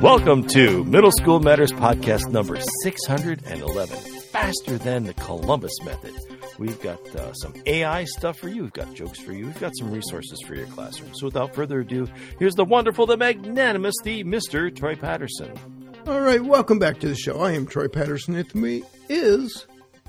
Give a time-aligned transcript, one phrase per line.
[0.00, 3.96] Welcome to Middle School Matters Podcast number 611.
[4.30, 6.14] Faster than the Columbus Method.
[6.60, 8.62] We've got uh, some AI stuff for you.
[8.62, 9.46] We've got jokes for you.
[9.46, 11.12] We've got some resources for your classroom.
[11.14, 12.06] So without further ado,
[12.38, 14.72] here's the wonderful, the magnanimous, the Mr.
[14.72, 15.58] Troy Patterson.
[16.06, 17.40] All right, welcome back to the show.
[17.40, 18.34] I am Troy Patterson.
[18.34, 19.66] With me is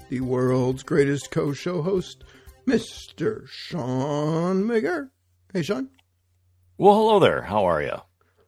[0.09, 2.23] the world's greatest co-show host,
[2.73, 3.47] Mr.
[3.47, 5.09] Shawn Mager.
[5.51, 5.89] Hey, Shawn.
[6.77, 7.41] Well, hello there.
[7.41, 7.97] How are you?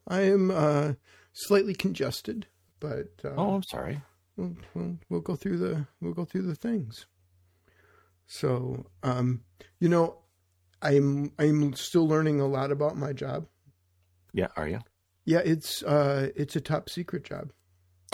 [0.07, 0.93] I am uh,
[1.34, 2.45] slightly congested,
[2.79, 3.99] but uh, Oh, I'm sorry.
[4.38, 7.07] we'll, we'll, we'll go through the we'll go through the things.
[8.27, 9.41] So, um,
[9.79, 10.20] you know,
[10.84, 13.48] I'm I'm still learning a lot about my job.
[14.34, 14.79] Yeah, are you?
[15.26, 17.51] Yeah, it's uh, it's a top secret job.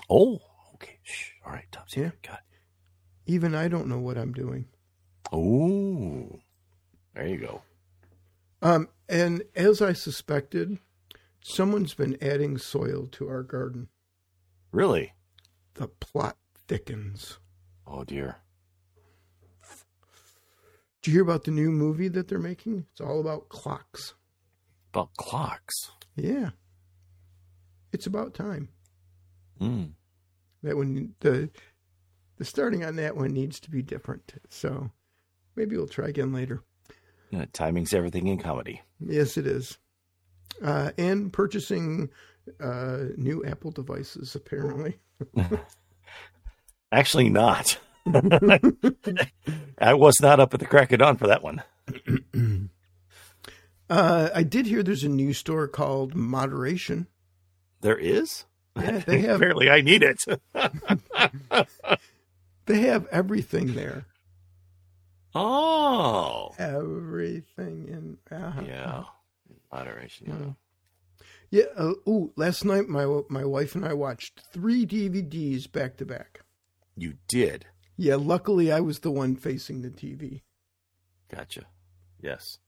[0.09, 0.39] Oh,
[0.75, 0.99] okay.
[1.03, 1.31] Shh.
[1.45, 2.23] All right, top secret.
[2.23, 2.59] Got it.
[3.31, 4.67] Even I don't know what I'm doing.
[5.31, 6.39] Oh,
[7.13, 7.61] there you go.
[8.61, 10.79] Um, and as I suspected,
[11.41, 13.89] someone's been adding soil to our garden.
[14.71, 15.13] Really?
[15.75, 17.39] The plot thickens.
[17.85, 18.37] Oh, dear.
[21.01, 22.85] Did you hear about the new movie that they're making?
[22.91, 24.13] It's all about clocks.
[24.93, 25.91] About clocks.
[26.15, 26.49] Yeah.
[27.93, 28.69] It's about time.
[29.61, 29.91] Mm.
[30.63, 31.49] That one the
[32.37, 34.33] the starting on that one needs to be different.
[34.49, 34.91] So
[35.57, 36.61] maybe we'll try again later.
[37.31, 38.81] Yeah, timing's everything in comedy.
[39.05, 39.77] Yes, it is.
[40.63, 42.09] Uh, and purchasing
[42.61, 44.97] uh, new Apple devices, apparently.
[46.91, 47.77] Actually, not.
[49.77, 51.61] I was not up at the crack of dawn for that one.
[53.89, 57.07] Uh, I did hear there's a new store called Moderation.
[57.79, 58.43] There is?
[58.75, 60.17] Yeah, they have Apparently, I need it.
[62.65, 64.05] they have everything there.
[65.35, 66.53] Oh.
[66.57, 68.61] Everything in uh-huh.
[68.65, 69.03] Yeah.
[69.71, 70.57] Moderation.
[71.51, 71.59] Yeah.
[71.59, 71.65] Yeah.
[71.77, 76.41] Uh, ooh, last night my my wife and I watched three DVDs back to back.
[76.95, 77.65] You did.
[77.95, 78.15] Yeah.
[78.15, 80.41] Luckily, I was the one facing the TV.
[81.29, 81.65] Gotcha.
[82.21, 82.59] Yes.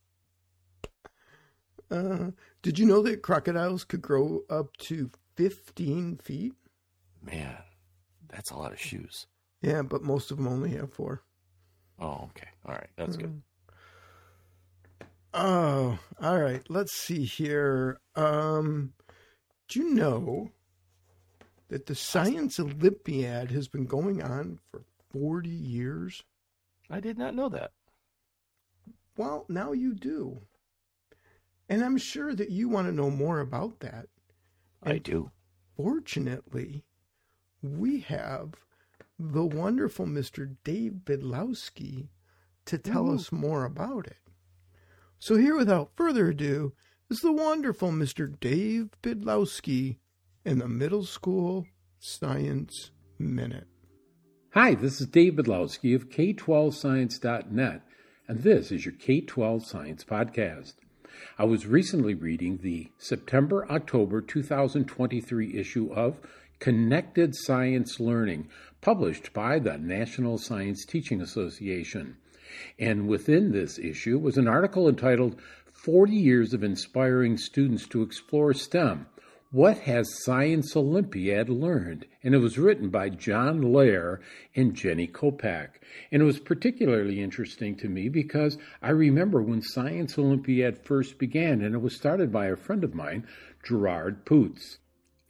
[1.91, 2.31] Uh,
[2.61, 6.53] did you know that crocodiles could grow up to 15 feet?
[7.21, 7.57] Man,
[8.27, 9.25] that's a lot of shoes.
[9.61, 11.23] Yeah, but most of them only have four.
[11.99, 12.47] Oh, okay.
[12.65, 12.89] All right.
[12.97, 13.41] That's good.
[15.33, 16.63] Oh, all right.
[16.69, 17.99] Let's see here.
[18.15, 18.93] Um,
[19.67, 20.51] do you know
[21.67, 26.23] that the Science Olympiad has been going on for 40 years?
[26.89, 27.71] I did not know that.
[29.17, 30.41] Well, now you do.
[31.67, 34.07] And I'm sure that you want to know more about that.
[34.81, 35.29] I do.
[35.75, 36.83] Fortunately,
[37.61, 38.53] we have
[39.19, 40.55] the wonderful Mr.
[40.63, 42.07] Dave Bydlowski
[42.65, 43.15] to tell Ooh.
[43.15, 44.17] us more about it.
[45.19, 46.71] So, here without further ado
[47.09, 48.39] is the wonderful Mr.
[48.39, 49.97] Dave Bydlowski
[50.45, 51.67] in the Middle School
[51.99, 53.67] Science Minute.
[54.53, 57.81] Hi, this is Dave Bydlowski of K12Science.net,
[58.27, 60.75] and this is your K12 Science Podcast.
[61.37, 66.17] I was recently reading the September October 2023 issue of
[66.59, 68.49] Connected Science Learning,
[68.81, 72.17] published by the National Science Teaching Association.
[72.77, 75.39] And within this issue was an article entitled
[75.71, 79.05] 40 Years of Inspiring Students to Explore STEM.
[79.51, 82.05] What has Science Olympiad learned?
[82.21, 84.21] And it was written by John Loehr
[84.55, 85.69] and Jenny Kopach.
[86.11, 91.61] And it was particularly interesting to me because I remember when Science Olympiad first began,
[91.63, 93.25] and it was started by a friend of mine,
[93.63, 94.77] Gerard Putz.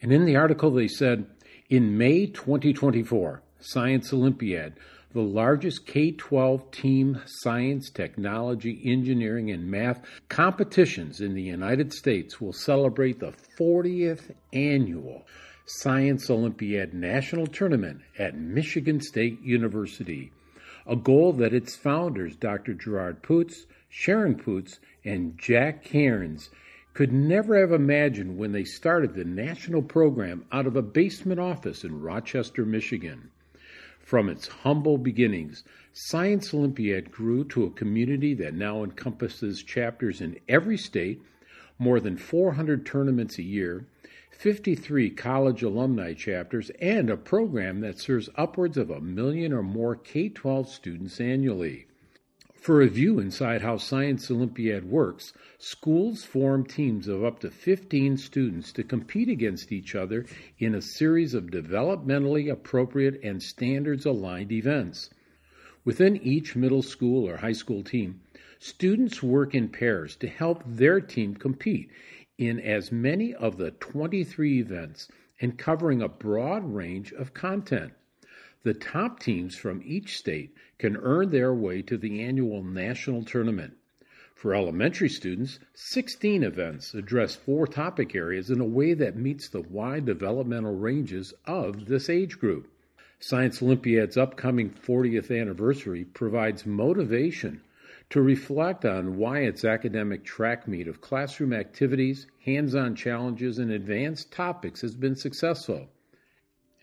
[0.02, 1.26] And in the article, they said,
[1.70, 4.74] in May 2024, Science Olympiad,
[5.14, 12.42] the largest K 12 team science, technology, engineering, and math competitions in the United States,
[12.42, 15.28] will celebrate the 40th annual
[15.66, 20.32] Science Olympiad National Tournament at Michigan State University.
[20.88, 22.74] A goal that its founders, Dr.
[22.74, 26.50] Gerard Putz, Sharon Putz, and Jack Cairns,
[27.00, 31.86] could never have imagined when they started the national program out of a basement office
[31.86, 33.32] in Rochester, Michigan.
[34.00, 35.64] From its humble beginnings,
[35.94, 41.22] Science Olympiad grew to a community that now encompasses chapters in every state,
[41.78, 43.86] more than 400 tournaments a year,
[44.32, 49.96] 53 college alumni chapters, and a program that serves upwards of a million or more
[49.96, 51.86] K 12 students annually.
[52.62, 58.18] For a view inside how Science Olympiad works, schools form teams of up to 15
[58.18, 60.26] students to compete against each other
[60.58, 65.10] in a series of developmentally appropriate and standards aligned events.
[65.84, 68.22] Within each middle school or high school team,
[68.62, 71.90] Students work in pairs to help their team compete
[72.38, 75.08] in as many of the 23 events
[75.40, 77.94] and covering a broad range of content.
[78.64, 83.78] The top teams from each state can earn their way to the annual national tournament.
[84.36, 89.62] For elementary students, 16 events address four topic areas in a way that meets the
[89.62, 92.70] wide developmental ranges of this age group.
[93.20, 97.62] Science Olympiad's upcoming 40th anniversary provides motivation
[98.10, 103.72] to reflect on why its academic track meet of classroom activities, hands on challenges, and
[103.72, 105.90] advanced topics has been successful.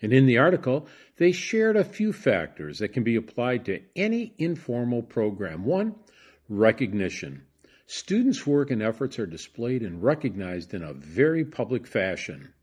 [0.01, 4.33] And in the article, they shared a few factors that can be applied to any
[4.37, 5.65] informal program.
[5.65, 5.95] One,
[6.49, 7.43] recognition.
[7.87, 12.53] Students' work and efforts are displayed and recognized in a very public fashion.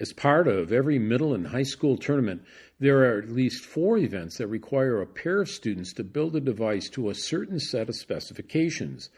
[0.00, 2.42] As part of every middle and high school tournament,
[2.78, 6.40] there are at least four events that require a pair of students to build a
[6.40, 9.10] device to a certain set of specifications.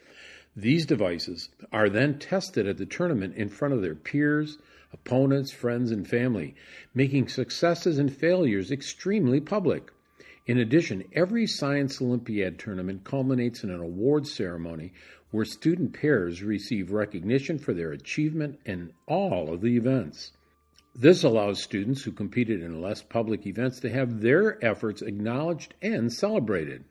[0.56, 4.58] These devices are then tested at the tournament in front of their peers,
[4.92, 6.54] opponents, friends, and family,
[6.94, 9.90] making successes and failures extremely public.
[10.46, 14.92] In addition, every Science Olympiad tournament culminates in an awards ceremony
[15.30, 20.32] where student pairs receive recognition for their achievement in all of the events.
[20.94, 26.12] This allows students who competed in less public events to have their efforts acknowledged and
[26.12, 26.84] celebrated.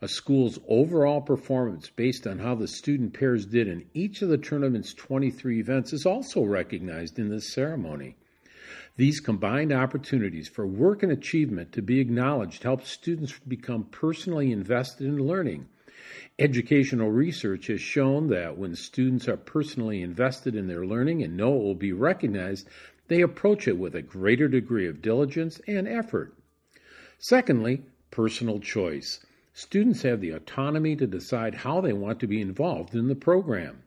[0.00, 4.38] A school's overall performance based on how the student pairs did in each of the
[4.38, 8.16] tournament's 23 events is also recognized in this ceremony.
[8.96, 15.06] These combined opportunities for work and achievement to be acknowledged help students become personally invested
[15.06, 15.68] in learning
[16.38, 21.56] Educational research has shown that when students are personally invested in their learning and know
[21.56, 22.68] it will be recognized,
[23.08, 26.32] they approach it with a greater degree of diligence and effort.
[27.18, 29.18] Secondly, personal choice.
[29.60, 33.82] Students have the autonomy to decide how they want to be involved in the program.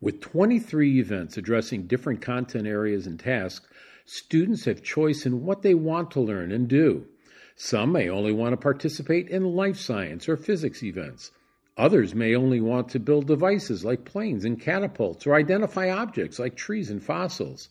[0.00, 3.68] With 23 events addressing different content areas and tasks,
[4.04, 7.06] students have choice in what they want to learn and do.
[7.54, 11.30] Some may only want to participate in life science or physics events.
[11.76, 16.56] Others may only want to build devices like planes and catapults or identify objects like
[16.56, 17.68] trees and fossils.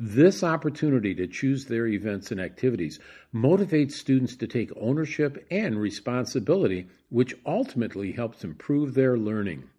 [0.00, 2.98] This opportunity to choose their events and activities
[3.32, 9.70] motivates students to take ownership and responsibility, which ultimately helps improve their learning.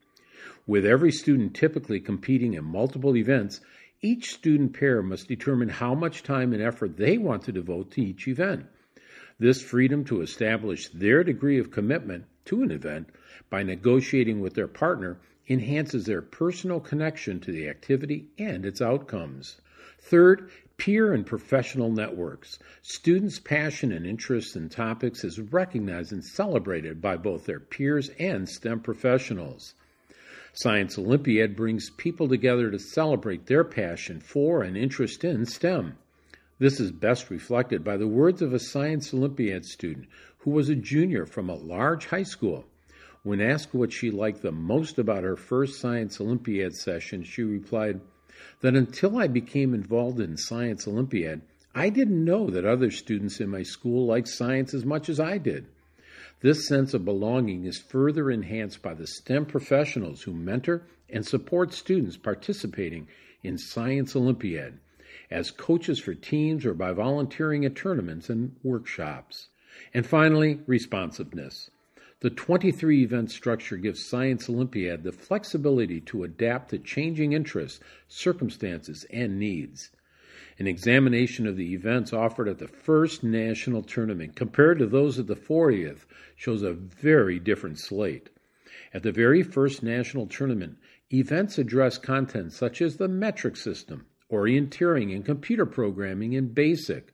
[0.65, 3.59] With every student typically competing in multiple events,
[4.01, 8.01] each student pair must determine how much time and effort they want to devote to
[8.01, 8.67] each event.
[9.37, 13.09] This freedom to establish their degree of commitment to an event
[13.49, 15.17] by negotiating with their partner
[15.49, 19.57] enhances their personal connection to the activity and its outcomes.
[20.07, 22.59] Third, peer and professional networks.
[22.83, 28.47] Students' passion and interest in topics is recognized and celebrated by both their peers and
[28.47, 29.73] STEM professionals.
[30.53, 35.97] Science Olympiad brings people together to celebrate their passion for and interest in STEM.
[36.59, 40.05] This is best reflected by the words of a Science Olympiad student
[40.37, 42.67] who was a junior from a large high school.
[43.23, 48.01] When asked what she liked the most about her first Science Olympiad session, she replied
[48.61, 51.41] that until I became involved in Science Olympiad,
[51.73, 55.37] I didn't know that other students in my school liked science as much as I
[55.37, 55.65] did.
[56.41, 61.73] This sense of belonging is further enhanced by the STEM professionals who mentor and support
[61.73, 63.07] students participating
[63.43, 64.79] in Science Olympiad
[65.31, 69.47] as coaches for teams or by volunteering at tournaments and workshops.
[69.93, 71.69] And finally, responsiveness.
[72.25, 79.05] The 23 event structure gives Science Olympiad the flexibility to adapt to changing interests, circumstances,
[79.13, 79.91] and needs.
[80.57, 85.27] An examination of the events offered at the first national tournament compared to those at
[85.27, 86.05] the 40th
[86.35, 88.31] shows a very different slate.
[88.91, 90.79] At the very first national tournament,
[91.13, 97.13] events address content such as the metric system, orienteering, and computer programming in BASIC.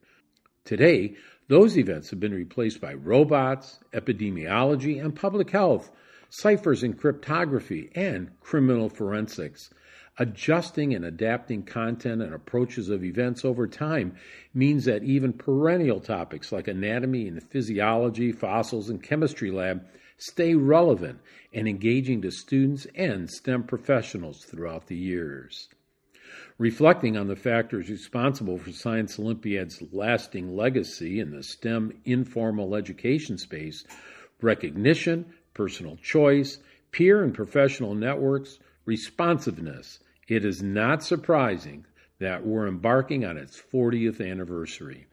[0.63, 1.17] Today,
[1.51, 5.91] those events have been replaced by robots, epidemiology and public health,
[6.29, 9.69] ciphers and cryptography, and criminal forensics.
[10.17, 14.15] Adjusting and adapting content and approaches of events over time
[14.53, 19.85] means that even perennial topics like anatomy and physiology, fossils, and chemistry lab
[20.17, 21.19] stay relevant
[21.53, 25.67] and engaging to students and STEM professionals throughout the years
[26.57, 33.37] reflecting on the factors responsible for Science Olympiad's lasting legacy in the STEM informal education
[33.37, 33.83] space
[34.41, 36.57] recognition, personal choice,
[36.91, 39.99] peer and professional networks, responsiveness.
[40.27, 41.85] It is not surprising
[42.19, 45.07] that we're embarking on its 40th anniversary.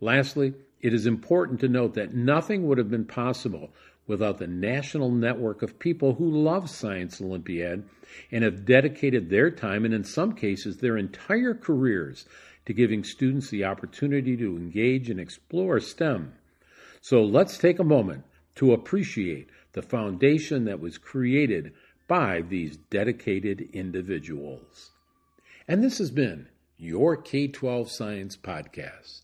[0.00, 3.70] Lastly, it is important to note that nothing would have been possible
[4.08, 7.84] without the national network of people who love Science Olympiad
[8.32, 12.24] and have dedicated their time and, in some cases, their entire careers
[12.64, 16.32] to giving students the opportunity to engage and explore STEM.
[17.00, 18.24] So let's take a moment
[18.56, 21.72] to appreciate the foundation that was created
[22.08, 24.90] by these dedicated individuals.
[25.68, 26.48] And this has been
[26.78, 29.22] your K 12 Science Podcast.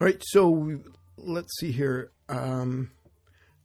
[0.00, 0.80] All right, so
[1.16, 2.10] let's see here.
[2.28, 2.90] Um,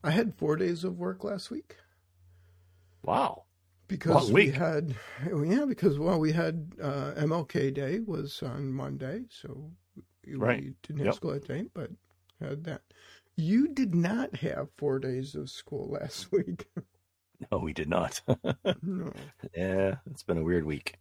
[0.03, 1.77] I had four days of work last week
[3.03, 3.45] Wow.
[3.87, 4.55] because Long we week.
[4.55, 9.71] had, yeah, because well, we had uh, MLK Day was on Monday, so
[10.25, 10.73] we Right.
[10.83, 11.15] didn't have Yep.
[11.15, 11.91] school that day, but
[12.39, 12.81] had that.
[13.35, 16.67] You did not have four days of school last week.
[17.51, 18.21] No, we did not.
[18.81, 20.95] no, yeah, it's been a weird week.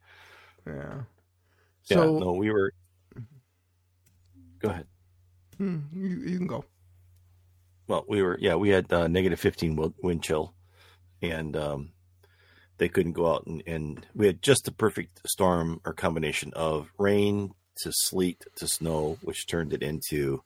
[0.67, 1.03] yeah.
[1.91, 2.73] Yeah, no, we were.
[4.59, 4.87] Go ahead.
[5.59, 6.65] hmm, you you can go.
[7.89, 8.39] Well, we were.
[8.41, 10.55] Yeah, we had uh, negative fifteen wind, wind chill,
[11.23, 11.93] and um,
[12.77, 16.91] they couldn't go out and, and we had just the perfect storm or combination of
[16.99, 17.53] rain
[17.83, 20.43] to sleet to snow, which turned it into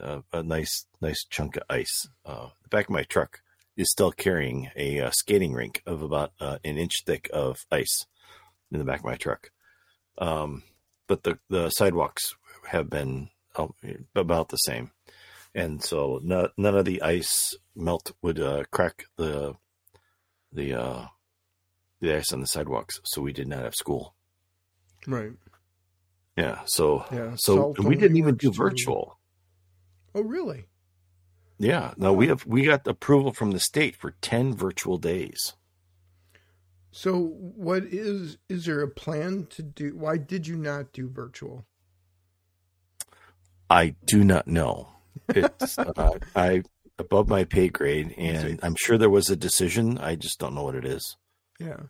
[0.00, 2.08] uh, a nice nice chunk of ice.
[2.24, 3.40] Uh, the back of my truck
[3.76, 8.06] is still carrying a uh, skating rink of about uh, an inch thick of ice
[8.70, 9.50] in the back of my truck.
[10.18, 10.62] Um,
[11.06, 12.34] but the the sidewalks
[12.68, 13.68] have been uh,
[14.14, 14.92] about the same,
[15.54, 19.54] and so no, none of the ice melt would uh, crack the
[20.52, 21.06] the uh,
[22.00, 23.00] the ice on the sidewalks.
[23.04, 24.14] So we did not have school.
[25.06, 25.32] Right.
[26.36, 26.60] Yeah.
[26.66, 27.34] So Yeah.
[27.36, 29.18] so we didn't even do virtual.
[30.14, 30.66] Oh, really?
[31.58, 31.94] Yeah.
[31.96, 35.54] No, we have we got approval from the state for ten virtual days.
[36.90, 39.96] So, what is is there a plan to do?
[39.96, 41.66] Why did you not do virtual?
[43.68, 44.93] I do not know.
[45.28, 46.62] It's uh, I
[46.98, 49.98] above my pay grade, and I'm sure there was a decision.
[49.98, 51.16] I just don't know what it is.
[51.58, 51.80] Yeah.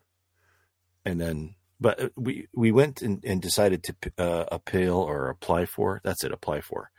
[1.05, 6.01] And then, but we we went and, and decided to uh, appeal or apply for.
[6.05, 6.33] That's it.
[6.33, 6.91] Apply for.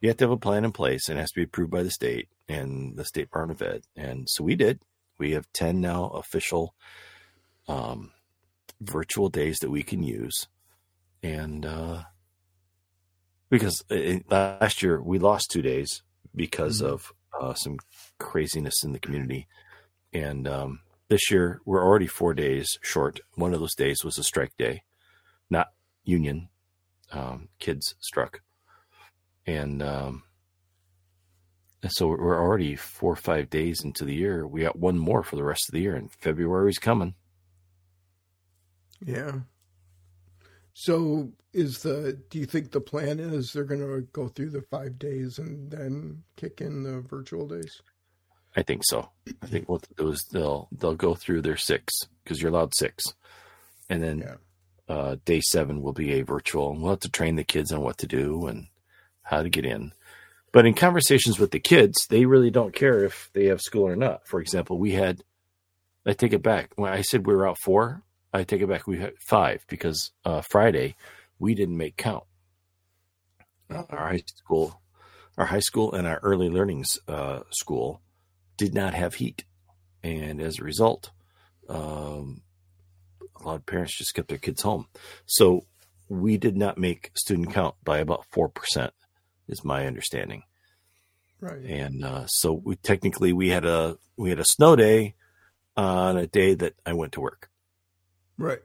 [0.00, 1.82] You have to have a plan in place, and it has to be approved by
[1.82, 3.82] the state and the state Department of Ed.
[3.96, 4.82] And so we did.
[5.18, 6.74] We have ten now official
[7.68, 8.12] um,
[8.80, 10.48] virtual days that we can use,
[11.22, 12.02] and uh,
[13.50, 16.02] because it, last year we lost two days
[16.34, 16.86] because Mhm.
[16.86, 17.78] of uh, some
[18.18, 19.48] craziness in the community,
[20.12, 23.20] and um, this year we're already four days short.
[23.34, 24.82] One of those days was a strike day,
[25.50, 25.68] not
[26.04, 26.48] union.
[27.12, 28.42] Um, kids struck,
[29.46, 30.22] and um,
[31.82, 34.46] and so we're already four or five days into the year.
[34.46, 37.14] We got one more for the rest of the year, and February's coming.
[39.04, 39.40] Yeah.
[40.72, 44.62] So, is the do you think the plan is they're going to go through the
[44.62, 47.82] five days and then kick in the virtual days?
[48.56, 49.10] I think so.
[49.42, 52.74] I think what they'll do is they'll they'll go through their six because you're allowed
[52.76, 53.04] six,
[53.88, 54.36] and then Yeah.
[54.94, 56.72] uh, day seven will be a virtual.
[56.72, 58.66] and We'll have to train the kids on what to do and
[59.22, 59.92] how to get in.
[60.52, 63.94] But in conversations with the kids, they really don't care if they have school or
[63.96, 64.26] not.
[64.26, 65.22] For example, we had.
[66.06, 66.70] I take it back.
[66.76, 68.86] When I said we were out four, I take it back.
[68.86, 70.96] We had five because uh, Friday
[71.38, 72.24] we didn't make count.
[73.70, 73.86] Uh-oh.
[73.90, 74.80] Our high school,
[75.36, 78.00] our high school, and our early learnings uh, school
[78.56, 79.44] did not have heat,
[80.02, 81.10] and as a result,
[81.68, 82.42] um,
[83.40, 84.86] a lot of parents just kept their kids home.
[85.26, 85.66] So
[86.08, 88.92] we did not make student count by about four percent,
[89.48, 90.42] is my understanding.
[91.40, 91.64] Right.
[91.64, 95.14] And uh, so we technically we had a we had a snow day
[95.76, 97.49] on a day that I went to work.
[98.40, 98.62] Right.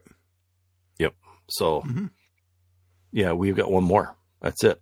[0.98, 1.14] Yep.
[1.48, 2.10] So Mhm.
[3.12, 4.16] yeah, we've got one more.
[4.40, 4.80] That's it.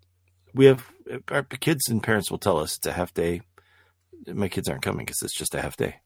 [0.54, 0.88] We have
[1.28, 3.42] our kids and parents will tell us it's a half day.
[4.26, 6.00] My kids aren't coming because it's just a half day,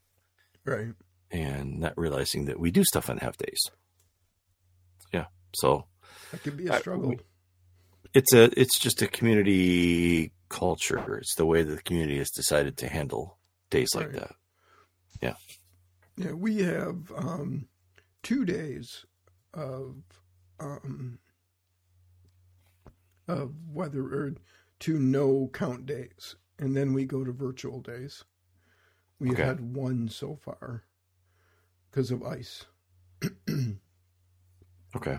[0.65, 0.95] Right.
[1.31, 3.61] and not realizing that we do stuff on half days.
[5.13, 5.87] Yeah, so
[6.33, 7.11] That could be a struggle.
[7.11, 7.19] we-
[8.15, 11.19] it's a it's just a community culture.
[11.19, 13.39] It's the way that the community has decided to handle
[13.71, 14.17] days like Right.
[14.21, 14.37] that.
[15.21, 15.37] Yeah.
[16.17, 17.69] Yeah, we have um,
[18.29, 19.07] two days
[19.55, 19.97] of
[20.61, 21.19] um,
[23.27, 24.35] of weather or
[24.79, 28.25] two no count days, and then we go to virtual days.
[29.19, 29.45] We've Okay.
[29.45, 30.85] had one so far
[31.91, 32.67] because of ice.
[34.97, 35.19] Okay.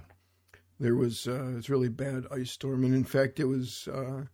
[0.80, 4.26] There was uh, it was really bad ice storm, and in fact, it was uh,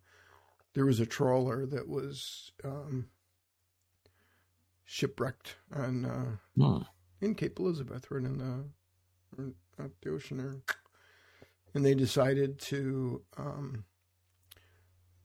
[0.74, 3.06] there was a trawler that was um,
[4.84, 6.82] shipwrecked on uh, Hmm.
[7.20, 8.64] In Cape Elizabeth, right in the
[9.38, 10.56] or not the ocean there,
[11.74, 13.84] and they decided to um,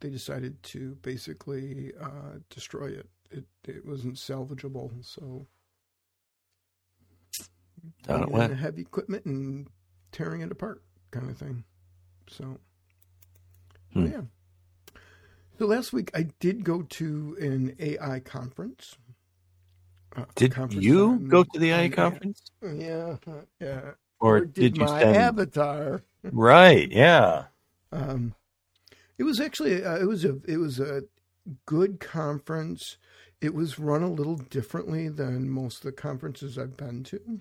[0.02, 3.10] they decided to basically uh, destroy it.
[3.32, 5.48] It it wasn't salvageable, so
[8.08, 8.56] Down it went.
[8.56, 9.68] heavy equipment and
[10.12, 11.64] tearing it apart, kind of thing.
[12.30, 12.60] So,
[13.94, 14.08] Hmm.
[14.08, 14.22] yeah.
[15.60, 18.98] So last week I did go to an AI conference.
[20.16, 23.18] Uh, Did you on- go to the IA on- conference, Yeah,
[23.60, 23.92] yeah.
[24.20, 26.02] or did, did you my avatar?
[26.24, 26.92] Right.
[26.92, 27.46] Yeah.
[27.92, 28.36] Um,
[29.18, 31.04] it was actually uh, it was a it was a
[31.66, 32.98] good conference.
[33.40, 37.40] It was run a little differently than most of the conferences I've been to.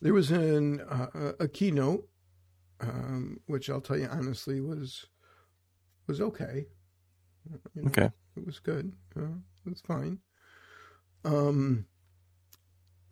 [0.00, 2.06] There was an uh, a keynote,
[2.80, 5.06] um, which I'll tell you honestly was
[6.06, 6.66] was okay.
[7.74, 8.10] You know, Okay.
[8.36, 8.92] it was good.
[9.16, 9.22] Uh,
[9.64, 10.18] it was fine.
[11.26, 11.86] Um,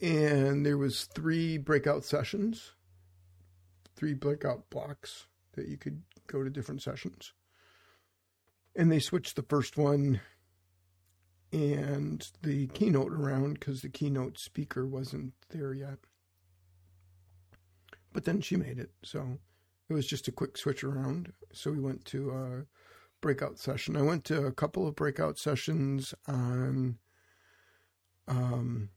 [0.01, 2.73] and there was three breakout sessions,
[3.97, 7.33] three breakout blocks that you could go to different sessions.
[8.77, 10.21] And they switched the first one
[11.53, 15.99] and the keynote around because the keynote speaker wasn't there yet.
[18.13, 19.39] But then she made it, so
[19.89, 21.33] it was just a quick switch around.
[21.53, 22.65] So we went to a
[23.21, 23.97] breakout session.
[23.97, 26.99] I went to a couple of breakout sessions on
[28.29, 28.89] um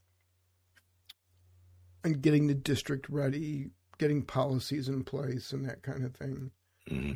[2.03, 6.51] and getting the district ready, getting policies in place and that kind of thing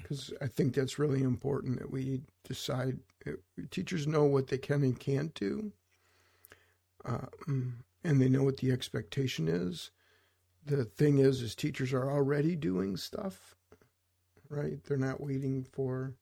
[0.02, 3.32] because I think that's really important that we decide uh,
[3.70, 5.72] teachers know what they can and can't do,
[7.06, 9.92] um, and they know what the expectation is.
[10.66, 13.56] The thing is, is teachers are already doing stuff,
[14.50, 14.84] right?
[14.84, 16.14] They're not waiting for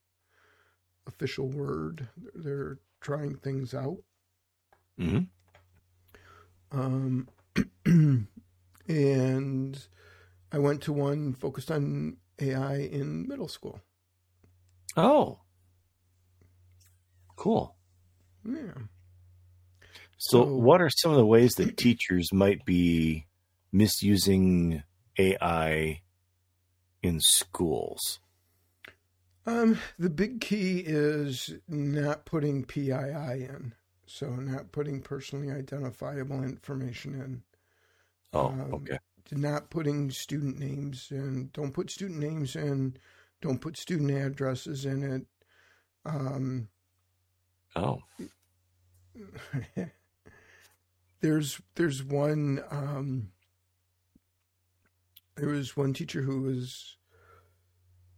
[1.07, 2.07] official word.
[2.35, 3.97] They're trying things out.
[4.97, 5.21] hmm
[6.71, 7.27] Um,
[8.87, 9.87] and
[10.51, 13.81] I went to one focused on AI in middle school.
[14.97, 15.39] Oh.
[17.35, 17.75] Cool.
[18.45, 18.73] Yeah.
[20.17, 23.25] So, So- what are some of the ways that teachers might be
[23.71, 24.83] misusing
[25.17, 26.01] AI
[27.01, 28.19] in schools?
[29.45, 32.91] Um, the big key is not putting PII
[33.45, 33.73] in.
[34.11, 37.43] So not putting personally identifiable information in.
[38.33, 38.97] Oh, Um, okay.
[39.31, 41.51] Not putting student names in.
[41.53, 42.97] Don't put student names in.
[43.39, 45.27] Don't put student addresses in it.
[46.05, 46.69] Um,
[47.75, 48.01] Oh,
[51.21, 53.31] there's there's one um,
[55.35, 56.97] there was one teacher who was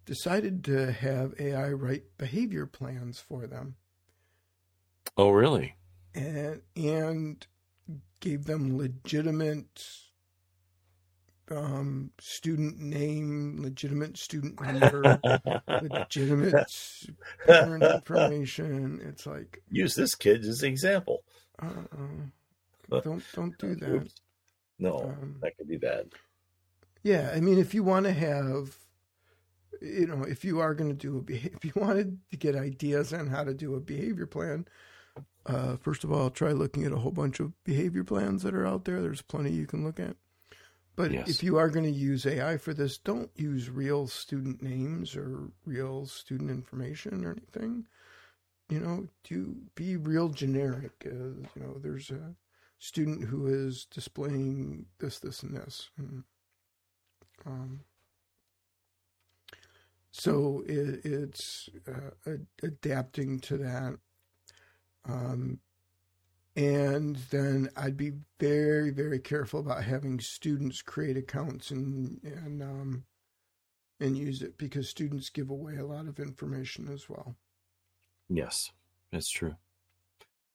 [0.06, 3.75] decided to have AI write behavior plans for them
[5.17, 5.75] oh, really?
[6.15, 7.45] And and
[8.19, 9.84] gave them legitimate
[11.50, 15.19] um, student name, legitimate student number,
[15.67, 16.67] legitimate
[17.45, 19.02] parent information.
[19.06, 21.24] It's like Use this kid as an example.
[21.62, 23.00] uh-uh.
[23.02, 23.89] don't don't do that.
[23.89, 24.15] Oops.
[24.80, 26.10] No, Um, that could be bad.
[27.04, 28.76] Yeah, I mean, if you want to have,
[29.82, 33.12] you know, if you are going to do a, if you wanted to get ideas
[33.13, 34.67] on how to do a behavior plan,
[35.45, 38.65] uh, first of all, try looking at a whole bunch of behavior plans that are
[38.65, 39.01] out there.
[39.01, 40.15] There's plenty you can look at.
[40.95, 41.30] But Yes.
[41.30, 45.51] if you are going to use AI for this, don't use real student names or
[45.65, 47.88] real student information or anything.
[48.69, 50.91] You know, do be real generic.
[51.06, 51.10] Uh,
[51.56, 52.36] you know, there's a
[52.77, 55.89] student who is displaying this, this, and this.
[55.97, 56.23] And,
[57.45, 57.82] um,
[60.12, 63.97] so it, it's uh, ad- adapting to that.
[65.07, 65.59] Um,
[66.55, 73.05] and then I'd be very, very careful about having students create accounts and and um,
[73.99, 77.35] and use it because students give away a lot of information as well.
[78.29, 78.71] Yes,
[79.11, 79.55] that's true.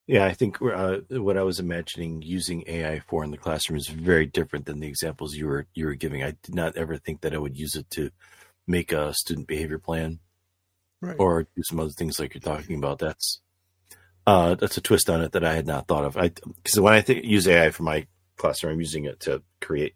[0.07, 3.89] Yeah, I think uh, what I was imagining using AI for in the classroom is
[3.89, 6.23] very different than the examples you were you were giving.
[6.23, 8.11] I did not ever think that I would use it to
[8.67, 10.21] make a student behavior plan
[11.03, 11.17] Right.
[11.19, 12.99] or do some other things like you're talking about.
[12.99, 13.41] That's
[14.27, 16.17] uh, that's a twist on it that I had not thought of.
[16.17, 18.07] I because when I think, use AI for my
[18.39, 19.95] classroom, I'm using it to create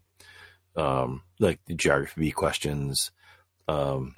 [0.75, 3.11] um, like the geography questions.
[3.67, 4.15] Um,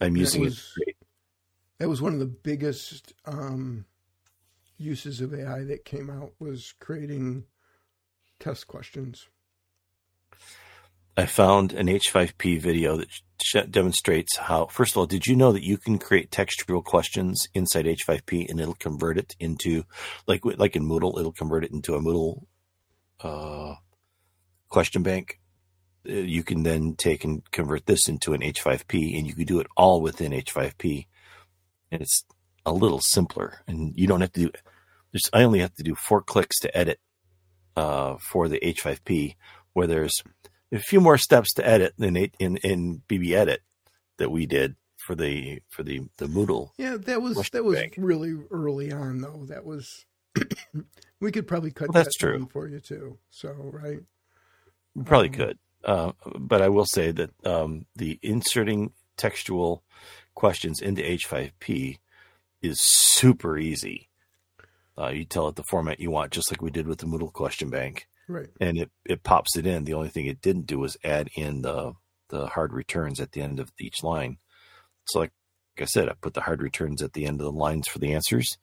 [0.00, 0.54] I'm That using it.
[0.54, 0.96] was- create,
[1.78, 3.86] that was one of the biggest um,
[4.78, 7.44] uses of AI that came out was creating
[8.40, 9.28] test questions.
[11.16, 13.08] I found an H5P video that
[13.42, 14.66] sh- demonstrates how.
[14.66, 18.60] First of all, did you know that you can create textual questions inside H5P and
[18.60, 19.84] it'll convert it into,
[20.26, 22.42] like like in Moodle, it'll convert it into a Moodle
[23.20, 23.76] uh,
[24.68, 25.40] question bank.
[26.08, 29.60] Uh, You can then take and convert this into an H5P, and you can do
[29.60, 31.06] it all within H5P.
[31.92, 32.24] and it's
[32.66, 34.50] a little simpler, and you don't have to do.
[35.12, 36.98] There's, I only have to do four clicks to edit
[37.76, 39.36] uh, for the H5P,
[39.74, 40.24] where there's
[40.74, 43.62] a few more steps to edit than in in BB Edit
[44.18, 46.70] that we did for the for the the Moodle.
[46.76, 47.94] Yeah, that was that was bank.
[47.96, 49.44] really early on though.
[49.46, 50.04] That was
[51.20, 53.18] we could probably cut well, that's true for you too.
[53.30, 54.00] So right,
[54.94, 55.58] we probably um, could.
[55.84, 59.82] Uh, but I will say that um, the inserting textual
[60.34, 61.98] questions into H5P
[62.62, 64.08] is super easy.
[64.96, 67.32] Uh, you tell it the format you want, just like we did with the Moodle
[67.32, 68.48] question bank, right?
[68.60, 69.84] And it, it pops it in.
[69.84, 71.94] The only thing it didn't do was add in the
[72.30, 74.38] the hard returns at the end of each line.
[75.06, 75.32] So, like,
[75.76, 77.98] like I said, I put the hard returns at the end of the lines for
[77.98, 78.56] the answers.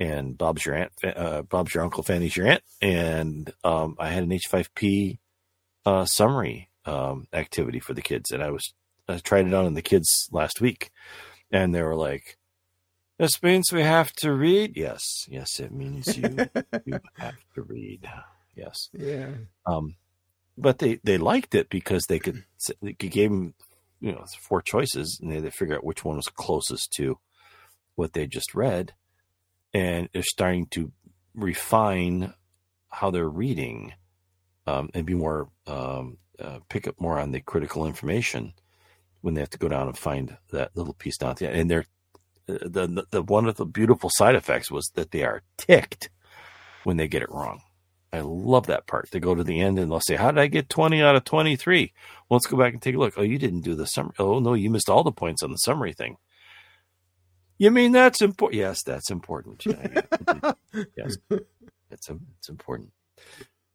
[0.00, 4.22] And Bob's your aunt, uh, Bob's your uncle, Fanny's your aunt, and um, I had
[4.22, 5.18] an H5P
[5.84, 8.74] uh, summary um, activity for the kids, and I was
[9.08, 10.90] I tried it on the kids last week,
[11.50, 12.38] and they were like,
[13.18, 16.48] "This means we have to read." Yes, yes, it means you
[16.84, 18.08] you have to read.
[18.58, 19.30] Yes, yeah.
[19.66, 19.94] Um,
[20.56, 22.44] but they they liked it because they could
[22.82, 23.54] they gave them
[24.00, 27.18] you know four choices, and they had to figure out which one was closest to
[27.94, 28.94] what they just read,
[29.72, 30.92] and they're starting to
[31.34, 32.34] refine
[32.90, 33.92] how they're reading
[34.66, 38.54] um, and be more um, uh, pick up more on the critical information
[39.20, 41.56] when they have to go down and find that little piece down at the end.
[41.60, 41.86] And they're
[42.48, 46.10] uh, the, the, the one of the beautiful side effects was that they are ticked
[46.84, 47.60] when they get it wrong.
[48.12, 49.10] I love that part.
[49.10, 51.24] They go to the end and they'll say, "How did I get twenty out of
[51.24, 51.92] 23?
[52.28, 53.14] Well, let's go back and take a look.
[53.16, 54.14] Oh, you didn't do the summary.
[54.18, 56.16] Oh no, you missed all the points on the summary thing.
[57.58, 58.58] You mean that's important?
[58.58, 59.64] Yes, that's important.
[60.96, 61.16] yes,
[61.90, 62.92] it's it's important.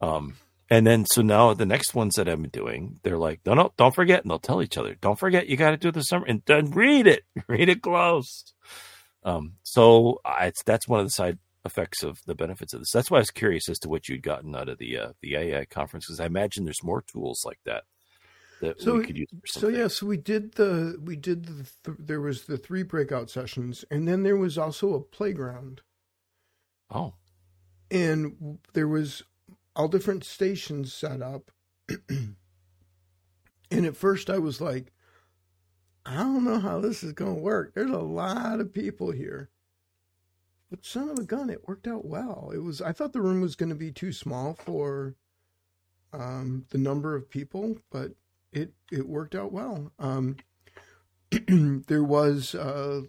[0.01, 0.35] Um,
[0.69, 3.93] and then, so now the next ones that I'm doing, they're like, no, no, don't
[3.93, 4.23] forget.
[4.23, 6.71] And they'll tell each other, don't forget, you got to do the summary and then
[6.71, 8.53] read it, read it close.
[9.23, 12.91] Um, so I, that's one of the side effects of the benefits of this.
[12.91, 15.36] That's why I was curious as to what you'd gotten out of the, uh, the
[15.36, 17.84] AI conference, because I imagine there's more tools like that.
[18.62, 21.97] That so, we could use so yeah, so we did the, we did the, th-
[21.99, 25.82] there was the three breakout sessions and then there was also a playground.
[26.89, 27.15] Oh.
[27.91, 29.23] And there was
[29.76, 31.52] all different stations set up.
[32.10, 32.36] and
[33.86, 34.93] at first I was like,
[36.06, 37.73] I don't know how this is going to work.
[37.73, 39.49] There's a lot of people here.
[40.73, 42.49] But son of a gun, it worked out well.
[42.51, 45.13] It was I thought the room was going to be too small for
[46.12, 48.13] um, the number of people, but
[48.51, 49.91] it it worked out well.
[49.99, 50.38] Um,
[51.47, 53.01] there was uh,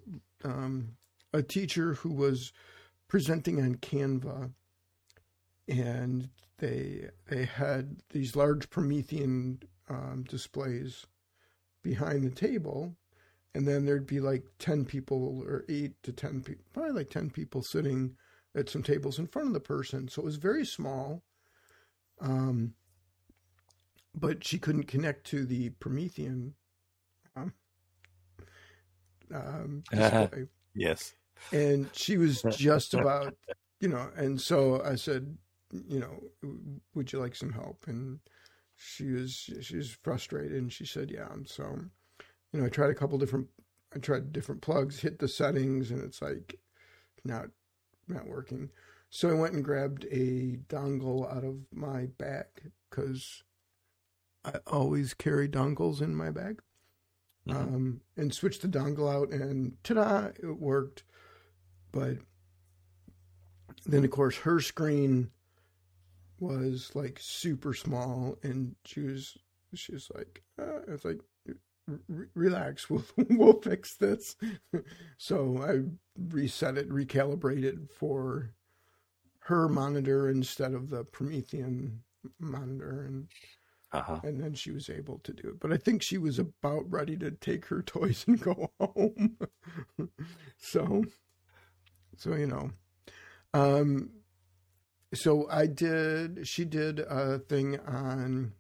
[0.45, 0.99] um,
[1.33, 2.53] a teacher who was
[3.09, 4.53] presenting on Canva,
[5.67, 11.07] and they they had these large Promethean um, displays
[11.83, 12.95] behind the table,
[13.55, 17.31] and then there'd be like ten people or eight to ten people, probably like ten
[17.31, 18.17] people sitting
[18.57, 20.09] at some tables in front of the person.
[20.09, 21.23] So it was very small.
[22.21, 22.75] Um,
[24.15, 26.55] but she couldn't connect to the Promethean
[27.37, 27.53] um,
[29.33, 30.47] um, display.
[30.75, 31.15] yes.
[31.53, 33.35] And she was just about,
[33.81, 35.37] you know, and so I said,
[35.89, 36.59] you know,
[36.95, 37.85] would you like some help?
[37.89, 38.21] And
[38.77, 41.33] she was she was frustrated, and she said, yeah.
[41.33, 41.79] And so,
[42.55, 43.49] you know, I tried a couple different,
[43.95, 46.61] I tried different plugs, hit the settings, and it's like
[47.25, 47.47] not
[48.07, 48.71] not working.
[49.11, 52.47] So I went and grabbed a dongle out of my bag
[52.89, 53.43] because
[54.45, 56.63] I always carry dongles in my bag.
[57.49, 57.75] Mm-hmm.
[57.75, 61.03] Um, and switched the dongle out, and ta-da, it worked.
[61.93, 62.19] But
[63.85, 65.31] then, of course, her screen
[66.39, 69.37] was like super small, and she was
[69.75, 71.21] she was like, uh, it's like
[72.35, 74.37] relax we'll we'll fix this.
[75.19, 75.83] So i
[76.31, 78.51] reset it recalibrated for
[79.41, 82.01] her monitor instead of the promethean
[82.39, 83.29] monitor and
[83.93, 84.21] uh-huh.
[84.25, 85.61] and then she was able to do it.
[85.61, 89.39] But i think she was about ready to take her toys and go home.
[90.59, 91.05] So
[92.17, 92.71] so you know.
[93.53, 94.11] Um
[95.15, 98.53] so I did, she did a thing on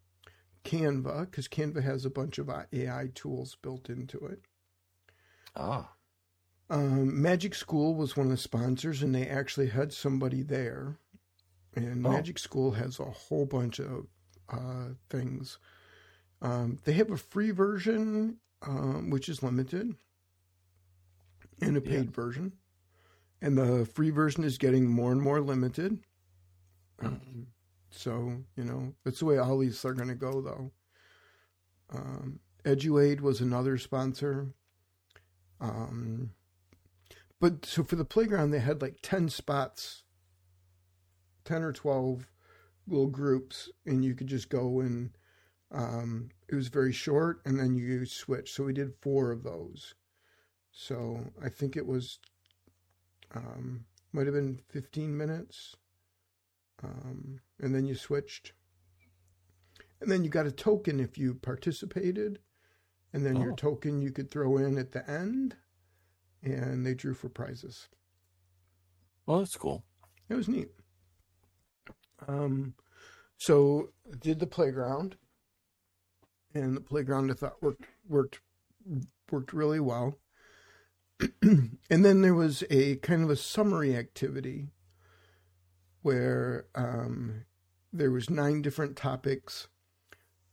[0.65, 4.41] Canva because Canva has a bunch of AI tools built into it.
[5.55, 5.93] Ah.
[6.71, 10.99] Um, Magic School was one of the sponsors, and they actually had somebody there.
[11.77, 12.11] And oh.
[12.11, 14.07] Magic School has a whole bunch of
[14.49, 15.59] uh, things.
[16.41, 19.95] Um, they have a free version, um, which is limited,
[21.61, 22.11] and a paid yeah.
[22.15, 22.53] version.
[23.41, 25.99] And the free version is getting more and more limited.
[27.03, 27.49] Um,
[27.97, 30.73] so you know that's the way all these are going to go, though.
[31.93, 34.49] Um, Eduaide was another sponsor.
[35.61, 36.31] Um,
[37.41, 40.03] but so for the playground, they had like 10 spots,
[41.45, 42.27] 10 or 12
[42.87, 45.11] little groups, and you could just go and
[45.71, 48.53] um, it was very short, and then you switch.
[48.53, 49.95] So we did four of those.
[50.71, 52.19] So I think it was,
[53.35, 55.77] um, might have been 15 minutes.
[56.85, 58.53] Um, and then you switched.
[60.01, 62.41] And then you got a token if you participated.
[63.13, 63.43] And then oh.
[63.43, 65.57] your token you could throw in at the end.
[66.43, 67.89] And they drew for prizes.
[69.27, 69.85] Well, that's cool.
[70.29, 70.69] It was neat.
[72.27, 72.75] Um,
[73.37, 75.17] so did the playground,
[76.55, 78.41] and the playground I thought worked worked
[79.31, 80.19] worked really well.
[81.43, 84.69] and then there was a kind of a summary activity
[86.05, 87.47] where um,
[87.95, 89.69] there was nine different topics,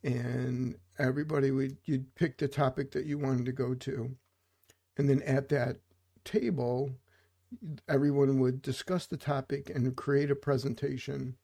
[0.01, 4.15] and everybody would you'd pick the topic that you wanted to go to,
[4.97, 5.75] and then at that
[6.23, 6.89] table,
[7.89, 11.35] everyone would discuss the topic and create a presentation.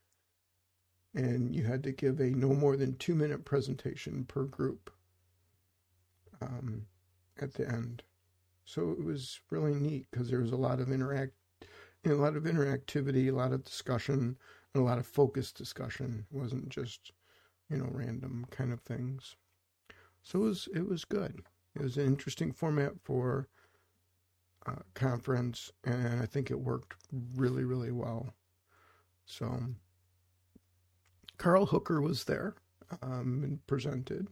[1.14, 4.90] And you had to give a no more than two minute presentation per group
[6.42, 6.86] um,
[7.42, 8.04] at the end.
[8.64, 11.34] So it was really neat because there was a lot of interact,
[12.12, 14.38] a lot of interactivity, a lot of discussion,
[14.74, 16.26] and a lot of focused discussion.
[16.32, 17.12] It wasn't just,
[17.70, 19.36] you know, random kind of things.
[20.24, 21.42] So it was it was good.
[21.76, 23.48] It was an interesting format for
[24.66, 26.96] uh, conference, and I think it worked
[27.36, 28.34] really really well.
[29.26, 29.60] So
[31.38, 32.56] Carl Hooker was there
[33.02, 34.28] um, and presented.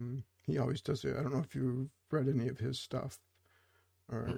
[0.00, 1.16] Um, he always does it.
[1.16, 3.18] I don't know if you've read any of his stuff
[4.10, 4.28] or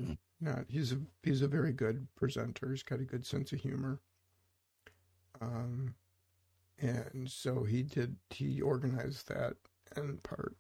[0.41, 0.67] not.
[0.69, 2.71] He's a he's a very good presenter.
[2.71, 4.01] He's got a good sense of humor.
[5.41, 5.95] Um,
[6.79, 8.17] and so he did.
[8.31, 9.55] He organized that
[9.95, 10.57] and part,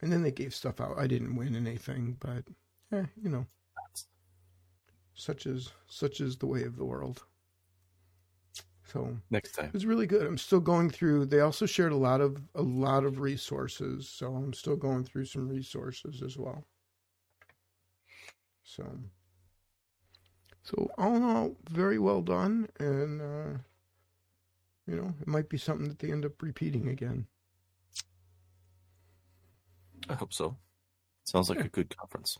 [0.00, 0.98] and then they gave stuff out.
[0.98, 2.44] I didn't win anything, but
[2.92, 3.46] yeah, you know,
[5.14, 7.24] such as such is the way of the world.
[8.92, 10.26] So next time it was really good.
[10.26, 11.26] I'm still going through.
[11.26, 15.26] They also shared a lot of a lot of resources, so I'm still going through
[15.26, 16.64] some resources as well.
[18.68, 18.84] So,
[20.62, 23.58] so all in all, very well done, and uh,
[24.86, 27.26] you know, it might be something that they end up repeating again.
[30.10, 30.54] I hope so.
[31.24, 31.64] Sounds like yeah.
[31.64, 32.38] a good conference.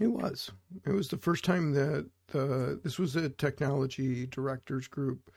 [0.00, 0.50] It was.
[0.84, 5.30] It was the first time that the this was a technology directors group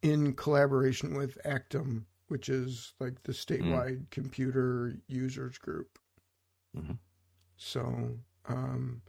[0.00, 4.10] in collaboration with ACTEM, which is like the statewide mm.
[4.10, 5.98] computer users group.
[6.74, 6.92] Mm-hmm.
[7.58, 9.02] So, um,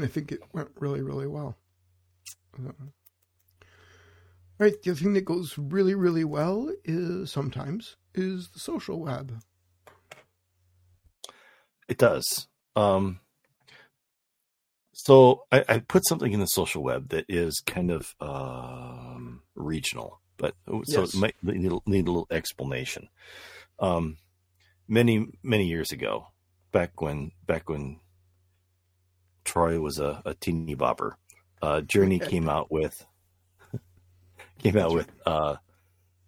[0.00, 1.56] I think it went really, really well.
[2.56, 2.74] So.
[4.60, 9.00] All right, the other thing that goes really, really well is sometimes is the social
[9.00, 9.40] web.
[11.88, 12.46] It does.
[12.76, 13.20] Um,
[14.92, 20.20] so I, I, put something in the social web that is kind of um, regional,
[20.36, 21.14] but oh, so yes.
[21.14, 23.08] it might need, need, a little explanation.
[23.78, 24.18] Um,
[24.88, 26.28] many many years ago,
[26.72, 28.00] back when back when
[29.54, 31.12] Troy was a, a teeny bopper,
[31.62, 33.06] uh, Journey came out with
[34.58, 35.54] came out with uh,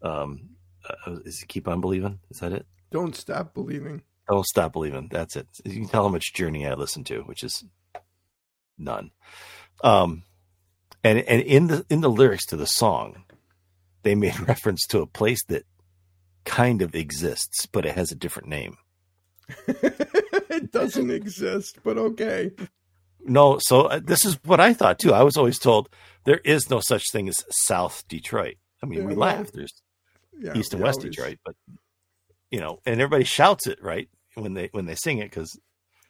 [0.01, 0.51] um,
[0.89, 2.21] uh, is it keep on believing?
[2.31, 2.67] Is that it?
[2.93, 4.03] Don't stop believing.
[4.31, 5.09] Don't stop believing.
[5.11, 5.49] That's it.
[5.65, 7.65] You can tell how much Journey I listen to, which is
[8.79, 9.11] none.
[9.83, 10.23] Um,
[11.03, 13.25] and and in the in the lyrics to the song,
[14.05, 15.65] they made reference to a place that
[16.45, 18.77] kind of exists, but it has a different name.
[19.67, 22.53] it doesn't exist, but okay.
[23.27, 25.13] No, so uh, this is what I thought too.
[25.13, 25.89] I was always told
[26.25, 28.57] there is no such thing as South Detroit.
[28.83, 29.53] I mean, yeah, we well, laugh.
[29.53, 29.73] There's
[30.39, 31.17] yeah, East and West always...
[31.17, 31.55] Detroit, but
[32.51, 35.59] you know, and everybody shouts it right when they when they sing it because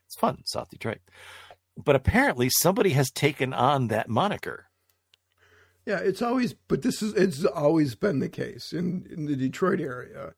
[0.06, 0.98] it's fun, South Detroit
[1.76, 4.66] but apparently somebody has taken on that moniker.
[5.84, 9.80] Yeah, it's always, but this is it's always been the case in in the Detroit
[9.80, 10.34] area.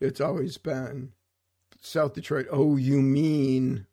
[0.00, 1.12] It's always been
[1.80, 2.46] South Detroit.
[2.50, 3.86] Oh, you mean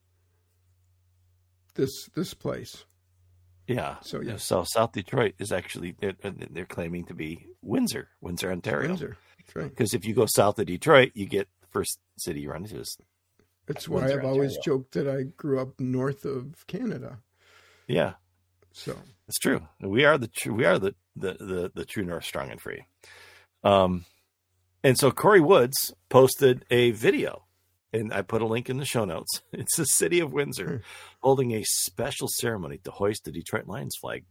[1.79, 2.85] this this place?
[3.67, 3.95] Yeah.
[4.01, 4.37] So yeah.
[4.37, 8.89] So South Detroit is actually they're, they're claiming to be Windsor, Windsor, Ontario.
[8.89, 9.17] Windsor.
[9.37, 9.69] That's right.
[9.69, 12.79] Because if you go south of Detroit, you get the first city you run into
[12.79, 12.97] is
[13.65, 14.29] that's why I've Ontario.
[14.29, 17.19] always joked that I grew up north of Canada.
[17.87, 18.13] Yeah.
[18.73, 18.95] So
[19.27, 19.61] it's true.
[19.79, 20.53] We are the true.
[20.53, 22.85] We are the, the the the true North, strong and free.
[23.63, 24.05] Um,
[24.83, 27.43] and so Corey Woods posted a video,
[27.91, 29.41] and I put a link in the show notes.
[29.51, 30.83] It's the city of Windsor hmm.
[31.21, 34.25] holding a special ceremony to hoist the Detroit Lions flag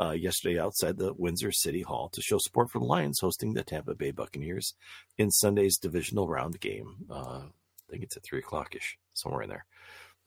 [0.00, 3.62] uh, yesterday outside the Windsor City Hall to show support for the Lions hosting the
[3.62, 4.74] Tampa Bay Buccaneers
[5.18, 6.96] in Sunday's divisional round game.
[7.10, 9.66] Uh, I think it's at three o'clock ish, somewhere in there,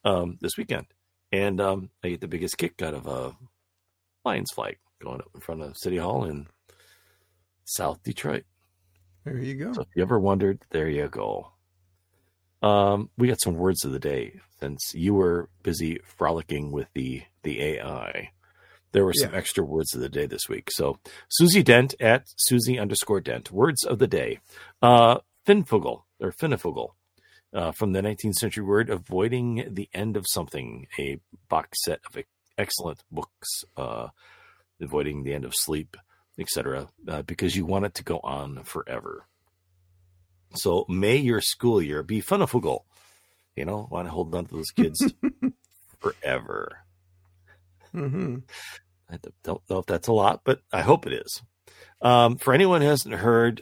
[0.05, 0.85] um, this weekend.
[1.31, 3.35] and um, I get the biggest kick out of a
[4.23, 6.47] Lions flag going up in front of City Hall in
[7.65, 8.45] South Detroit.
[9.25, 9.73] There you go.
[9.73, 11.51] So if you ever wondered, there you go.
[12.61, 17.23] Um, we got some words of the day since you were busy frolicking with the
[17.43, 18.31] the AI.
[18.93, 19.37] There were some Yeah.
[19.37, 20.69] extra words of the day this week.
[20.71, 20.97] So
[21.29, 23.51] Susie Dent at Susie underscore Dent.
[23.51, 24.39] Words of the day.
[24.81, 26.91] Uh, Finfugel or Finifugel.
[27.53, 31.17] Uh, from the 19th century word, avoiding the end of something, a
[31.47, 32.21] box set of
[32.57, 34.09] excellent books, uh,
[34.81, 35.95] avoiding the end of sleep,
[36.37, 39.25] etc., uh, because you want it to go on forever.
[40.55, 42.81] So may your school year be funifugel.
[43.55, 45.13] You know, want to hold on to those kids
[45.99, 46.79] forever.
[47.91, 48.37] hmm
[49.09, 51.41] I don't know if that's a lot, but I hope it is.
[52.01, 53.61] Um, for anyone who hasn't heard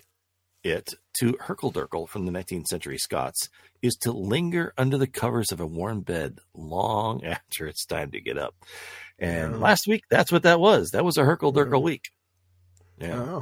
[0.63, 3.47] it, to hurkle-durkle from the 19th century Scots
[3.81, 8.19] is to linger under the covers of a warm bed long after it's time to
[8.19, 8.55] get up.
[9.19, 9.59] And Yeah.
[9.59, 10.89] last week, that's what that was.
[10.89, 11.77] That was a hurkle-durkle Yeah.
[11.77, 12.09] week.
[12.99, 13.39] Yeah.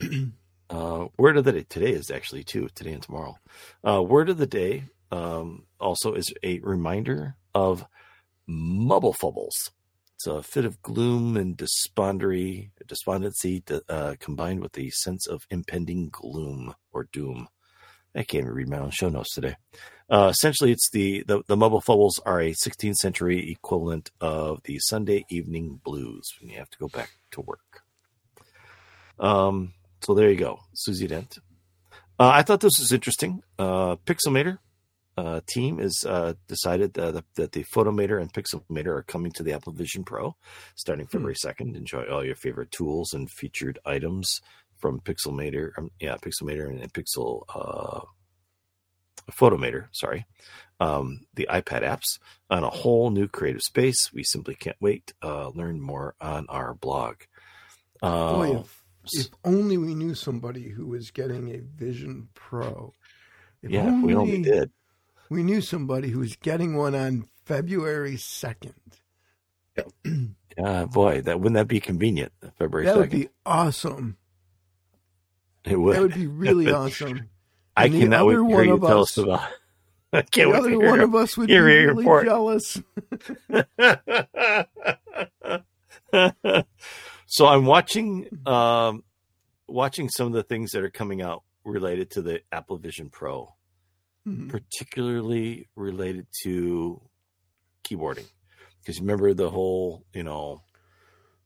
[0.70, 3.36] Uh, word of the day today is actually two today and tomorrow.
[3.86, 7.86] Uh, word of the day um, also is a reminder of
[8.48, 9.70] mubblefubbles.
[10.14, 16.08] It's a fit of gloom and despondery, despondency uh, combined with a sense of impending
[16.10, 17.48] gloom or doom.
[18.14, 19.56] I can't even read my own show notes today.
[20.08, 25.24] Uh, essentially, it's the, the the mubblefubbles are a 16th century equivalent of the Sunday
[25.30, 27.82] evening blues when you have to go back to work.
[29.18, 29.72] Um,
[30.04, 31.38] so there you go, Susie Dent.
[32.18, 33.42] Uh, I thought this was interesting.
[33.58, 34.58] Uh, Pixelmator
[35.16, 39.52] uh, team has uh, decided that, that the Photomator and Pixelmator are coming to the
[39.52, 40.36] Apple Vision Pro
[40.74, 41.74] starting February 2nd.
[41.74, 44.40] Enjoy all your favorite tools and featured items
[44.76, 45.70] from Pixelmator.
[45.78, 48.00] Um, yeah, Pixelmator and, and Pixel uh,
[49.30, 49.86] Photomator.
[49.92, 50.26] Sorry,
[50.80, 52.18] um, the iPad apps
[52.50, 54.12] on a whole new creative space.
[54.12, 55.14] We simply can't wait.
[55.22, 57.16] Uh, learn more on our blog.
[58.02, 58.64] Uh, Boy,
[59.12, 62.92] if, only we knew somebody who was getting a Vision Pro.
[63.62, 64.70] If yeah, if we only did.
[65.30, 68.74] we knew somebody who was getting one on February 2nd.
[70.56, 72.32] Uh, boy, that wouldn't that be convenient?
[72.58, 74.16] February That would be awesome.
[75.64, 75.96] It would.
[75.96, 77.28] That would be really awesome.
[77.76, 79.40] I and cannot wait to one you of tell us- about.
[80.12, 82.26] I can't The other to one of us would be really report.
[82.26, 82.80] jealous.
[87.34, 89.02] so I'm watching um,
[89.66, 93.52] watching some of the things that are coming out related to the Apple Vision Pro,
[94.24, 94.48] Mhm.
[94.50, 97.00] particularly related to
[97.82, 98.30] keyboarding.
[98.80, 100.62] Because remember the whole, you know,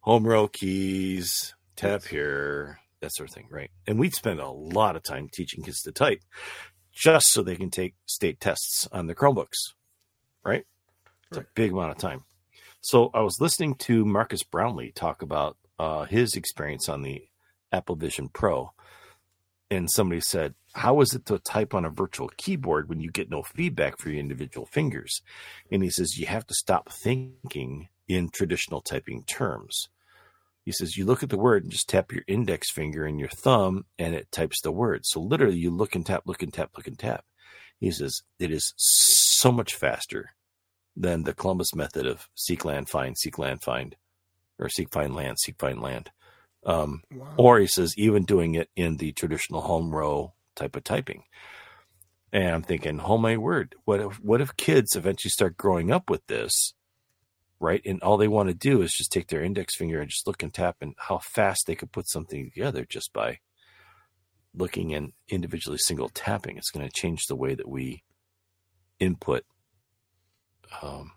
[0.01, 3.71] home row keys, tap here, that sort of thing, right?
[3.87, 6.21] And we'd spend a lot of time teaching kids to type
[6.93, 9.73] just so they can take state tests on their Chromebooks,
[10.45, 10.67] right?
[11.29, 12.25] It's a big amount of time.
[12.81, 17.25] So I was listening to Marques Brownlee talk about uh, his experience on the
[17.73, 18.73] Apple Vision Pro,
[19.71, 23.31] and somebody said, "How is it to type on a virtual keyboard when you get
[23.31, 25.23] no feedback for your individual fingers?"
[25.71, 29.89] And he says, "You have to stop thinking in traditional typing terms."
[30.65, 33.29] He says, "You look at the word and just tap your index finger and your
[33.29, 35.07] thumb, and it types the word.
[35.07, 37.25] So literally, you look and tap, look and tap, look and tap."
[37.79, 40.35] He says, "It is so much faster."
[40.99, 43.95] than the Columbus method of seek land, find, seek land, find,
[44.59, 46.11] or seek, find land, seek, find land.
[46.65, 47.35] Um, Wow.
[47.37, 51.25] or he says, even doing it in the traditional home row type of typing.
[52.33, 56.11] And I'm thinking, oh my word, what if, what if kids eventually start growing up
[56.11, 56.75] with this,
[57.61, 57.81] right?
[57.87, 60.43] And all they want to do is just take their index finger and just look
[60.43, 63.39] and tap, and how fast they could put something together just by
[64.55, 66.57] looking and individually single tapping.
[66.59, 68.03] It's going to change the way that we
[68.99, 69.45] input
[70.83, 71.13] um,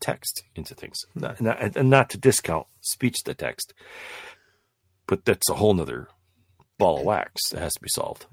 [0.00, 1.04] text into things.
[1.14, 1.20] Hmm.
[1.20, 3.74] Not, not, and not to discount speech to text,
[5.06, 6.08] but that's a whole nother
[6.78, 8.26] ball of wax that has to be solved.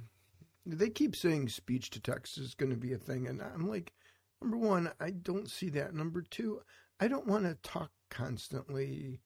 [0.66, 3.94] They keep saying speech to text is going to be a thing, and I'm like,
[4.42, 5.94] number one, I don't see that.
[5.94, 6.62] Number two,
[7.00, 9.20] I don't want to talk constantly.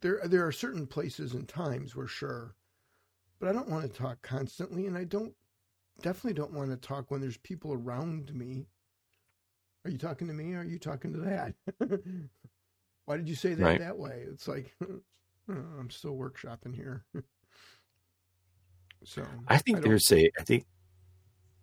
[0.00, 2.54] There, there are certain places and times where sure,
[3.38, 5.34] but I don't want to talk constantly, and I don't
[6.02, 8.66] definitely don't want to talk when there's people around me.
[9.86, 10.52] Are you talking to me?
[10.54, 11.54] Or are you talking to that?
[13.04, 13.78] Why did you say that Right.
[13.78, 14.24] that way?
[14.28, 14.74] It's like
[15.48, 17.04] I'm still workshopping here.
[19.04, 20.66] so I think don't- there's a, I think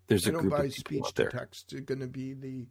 [0.07, 1.29] there's I a group of people speech out to there.
[1.31, 2.65] text going to be the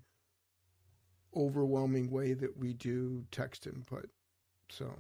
[1.37, 4.09] overwhelming way that we do text input.
[4.71, 4.91] So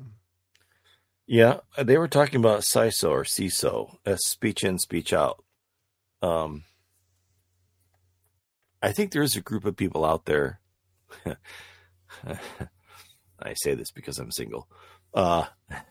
[1.26, 5.42] Yeah, they were talking about CISO or CISO, as speech in, speech out.
[6.20, 6.64] Um,
[8.82, 10.60] I think there's a group of people out there
[13.38, 14.68] I say this because I'm single.
[15.14, 15.46] Uh,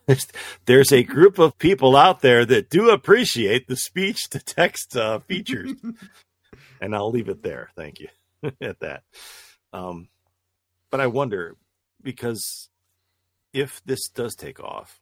[0.66, 5.20] there's a group of people out there that do appreciate the speech to text uh,
[5.20, 5.74] features,
[6.82, 7.70] and I'll leave it there.
[7.76, 8.08] Thank you
[8.62, 9.04] at that.
[9.74, 10.08] Um,
[10.90, 11.56] but I wonder
[12.02, 12.70] because
[13.54, 15.00] if this does take off,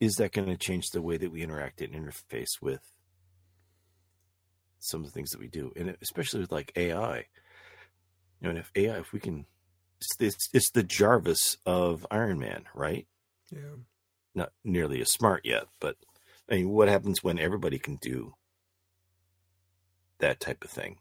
[0.00, 2.80] is that going to change the way that we interact and interface with
[4.78, 7.26] some of the things that we do, and especially with like AI?
[8.40, 9.46] You know, and if AI, if we can,
[10.00, 13.06] it's, it's, it's the Jarvis of Iron Man, right?
[13.50, 13.76] Yeah.
[14.34, 15.96] Not nearly as smart yet, but
[16.50, 18.34] I mean, what happens when everybody can do
[20.18, 20.98] that type of thing?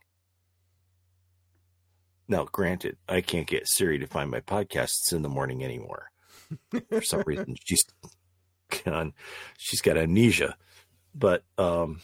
[2.27, 6.11] Now, granted, I can't get Siri to find my podcasts in the morning anymore.
[6.89, 7.85] For some reason, she's
[8.83, 9.13] gone,
[9.57, 10.57] she's got amnesia.
[11.13, 12.01] But um,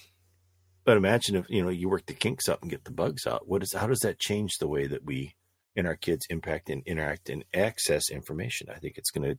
[0.84, 3.48] but imagine if you know you work the kinks up and get the bugs out.
[3.48, 5.36] What is how does that change the way that we
[5.76, 8.68] and our kids impact and interact and access information?
[8.74, 9.36] I think it's gonna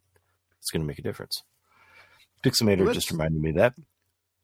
[0.58, 1.42] it's gonna make a difference.
[2.42, 3.74] Pixelmator well, just reminded me that.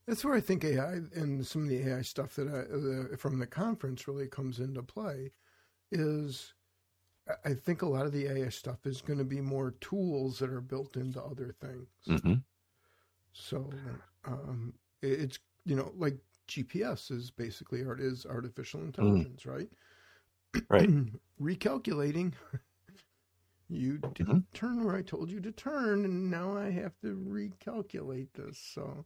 [0.06, 3.38] That's where I think AI and some of the AI stuff that I, uh, from
[3.38, 5.32] the conference really comes into play
[5.90, 6.54] is
[7.44, 10.50] I think a lot of the AI stuff is going to be more tools that
[10.50, 11.88] are built into other things.
[12.08, 12.34] Mm-hmm.
[13.32, 13.70] So
[14.24, 14.72] um,
[15.02, 16.16] it's you know like
[16.48, 19.52] GPS is basically art is artificial intelligence, mm.
[19.52, 19.68] right?
[20.70, 20.88] Right.
[21.40, 22.32] Recalculating.
[23.68, 24.38] you didn't mm-hmm.
[24.54, 28.58] turn where I told you to turn, and now I have to recalculate this.
[28.74, 29.04] So,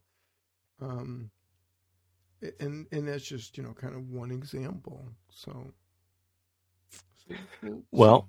[0.81, 1.31] um,
[2.61, 5.05] and and that's just you know kind of one example.
[5.31, 5.73] So
[7.91, 8.29] well,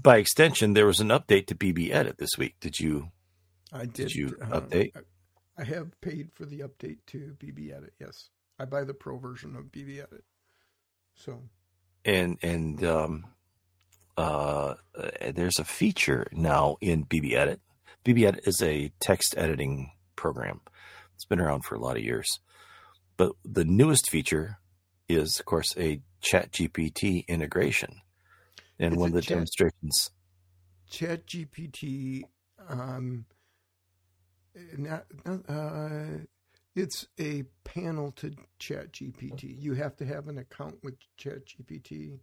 [0.00, 2.54] by extension, there was an update to BBEdit this week.
[2.60, 3.10] Did you?
[3.72, 3.94] I did.
[3.94, 4.92] Did you uh, update?
[5.58, 7.90] I, have paid for the update to BBEdit.
[8.00, 10.22] Yes, I buy the pro version of BBEdit.
[11.14, 11.42] So.
[12.04, 13.26] And and um,
[14.16, 14.74] uh,
[15.34, 17.58] there's a feature now in BBEdit.
[18.04, 20.60] BB Edit is a text editing program.
[21.14, 22.40] It's been around for a lot of years,
[23.16, 24.58] but the newest feature
[25.08, 28.00] is, of course, a Chat GPT integration.
[28.78, 30.10] And one of the chat, demonstrations.
[30.90, 32.22] Chat GPT,
[32.68, 33.26] um,
[35.48, 36.18] uh,
[36.74, 39.60] it's a panel to Chat GPT.
[39.60, 42.18] You have to have an account with Chat GPT,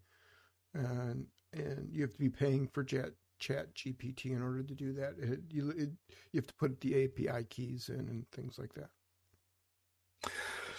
[0.73, 4.93] and and you have to be paying for Chat Chat GPT in order to do
[4.93, 5.15] that.
[5.19, 5.89] It, you it,
[6.31, 8.89] you have to put the API keys in and things like that.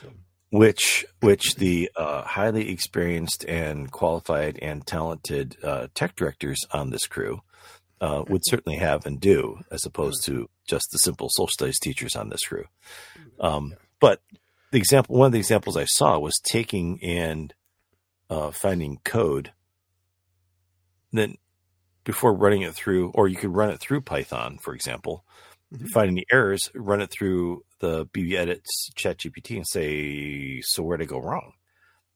[0.01, 0.09] So
[0.51, 7.07] which which the uh, highly experienced and qualified and talented uh, tech directors on this
[7.07, 7.41] crew
[8.01, 12.17] uh, would certainly have and do, as opposed to just the simple social studies teachers
[12.17, 12.65] on this crew.
[13.41, 14.23] Um, but
[14.71, 17.53] the example, one of the examples I saw was taking and
[18.31, 19.53] uh, finding code.
[21.13, 21.37] Then,
[22.05, 25.25] before running it through, or you could run it through Python, for example,
[25.75, 25.87] mm-hmm.
[25.87, 31.05] finding the errors, run it through the BBEdit's Chat GPT and say, "So where did
[31.05, 31.55] it go wrong?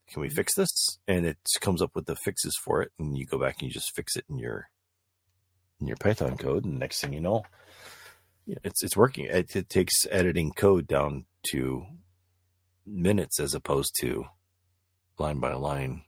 [0.09, 0.37] Can we mm-hmm.
[0.37, 3.57] fix this?" And it comes up with the fixes for it, and you go back
[3.59, 4.69] and you just fix it in your
[5.81, 7.43] in your Python code, and next thing you know,
[8.47, 9.27] it's it's working.
[9.27, 11.87] It, it takes editing code down to
[12.87, 14.27] minutes as opposed to
[15.19, 16.03] line by line.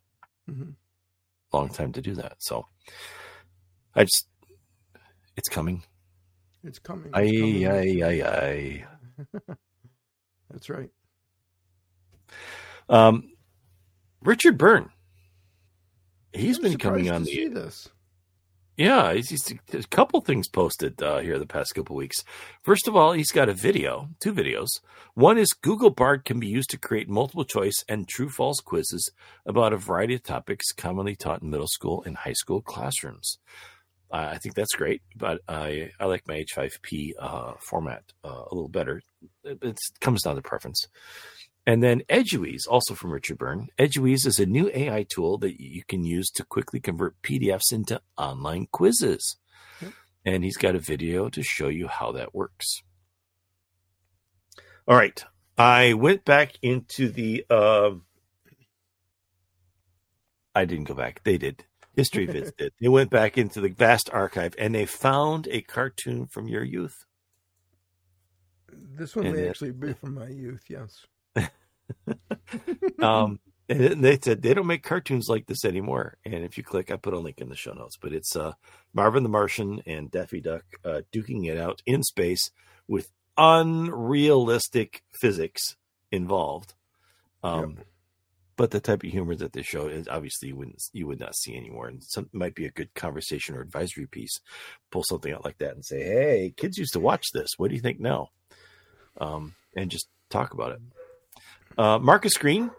[0.51, 0.71] Mm-hmm.
[1.53, 2.37] Long time to do that.
[2.39, 2.67] So
[3.95, 4.29] I just
[5.37, 5.83] it's coming.
[6.65, 7.13] It's coming.
[7.15, 7.67] It's aye, coming.
[7.67, 8.85] aye, aye,
[9.49, 9.55] aye.
[10.51, 10.91] That's right.
[12.89, 13.33] Um,
[14.23, 14.91] Richard Byrne.
[16.33, 17.49] He's I'm been coming on the.
[17.49, 17.89] this.
[18.77, 22.23] Yeah, he's, he's a couple things posted uh, here the past couple weeks.
[22.63, 24.69] First of all, he's got a video, two videos.
[25.15, 29.11] One is Google Bard can be used to create multiple choice and true false quizzes
[29.47, 33.39] about a variety of topics commonly taught in middle school and high school classrooms.
[34.11, 38.55] Uh, I think that's great, but I I like my H5P uh, format uh, a
[38.55, 39.03] little better.
[39.43, 40.87] It, it, comes down to preference.
[41.67, 43.69] And then Eduaide, also from Richard Byrne.
[43.77, 48.01] Eduaide is a new AI tool that you can use to quickly convert PDFs into
[48.17, 49.37] online quizzes.
[49.83, 49.93] Yep.
[50.25, 52.83] And he's got a video to show you how that works.
[54.87, 55.23] All right.
[55.59, 57.45] I went back into the.
[57.51, 57.93] Uh,
[60.55, 61.23] I didn't go back.
[61.25, 61.65] They did.
[61.97, 62.75] History Vids did.
[62.81, 67.07] They went back into the vast archive and they found a cartoon from your youth.
[68.69, 71.07] This one and may it, actually be from my youth, yes.
[73.03, 76.19] um, and they said they don't make cartoons like this anymore.
[76.25, 77.97] And if you click, I put a link in the show notes.
[78.01, 78.53] But it's uh,
[78.95, 82.51] Marvin the Martian and Daffy Duck uh, duking it out in space
[82.87, 85.77] with unrealistic physics
[86.13, 86.75] involved.
[87.43, 87.87] Um, yep.
[88.57, 91.37] but the type of humor that they show is obviously you wouldn't you would not
[91.37, 91.89] see anymore.
[91.89, 94.41] And some might be a good conversation or advisory piece.
[94.91, 97.51] Pull something out like that and say, "Hey, kids used to watch this.
[97.57, 98.29] What do you think now?"
[99.19, 100.81] Um, and just talk about it.
[101.77, 102.71] Uh, Marcus Green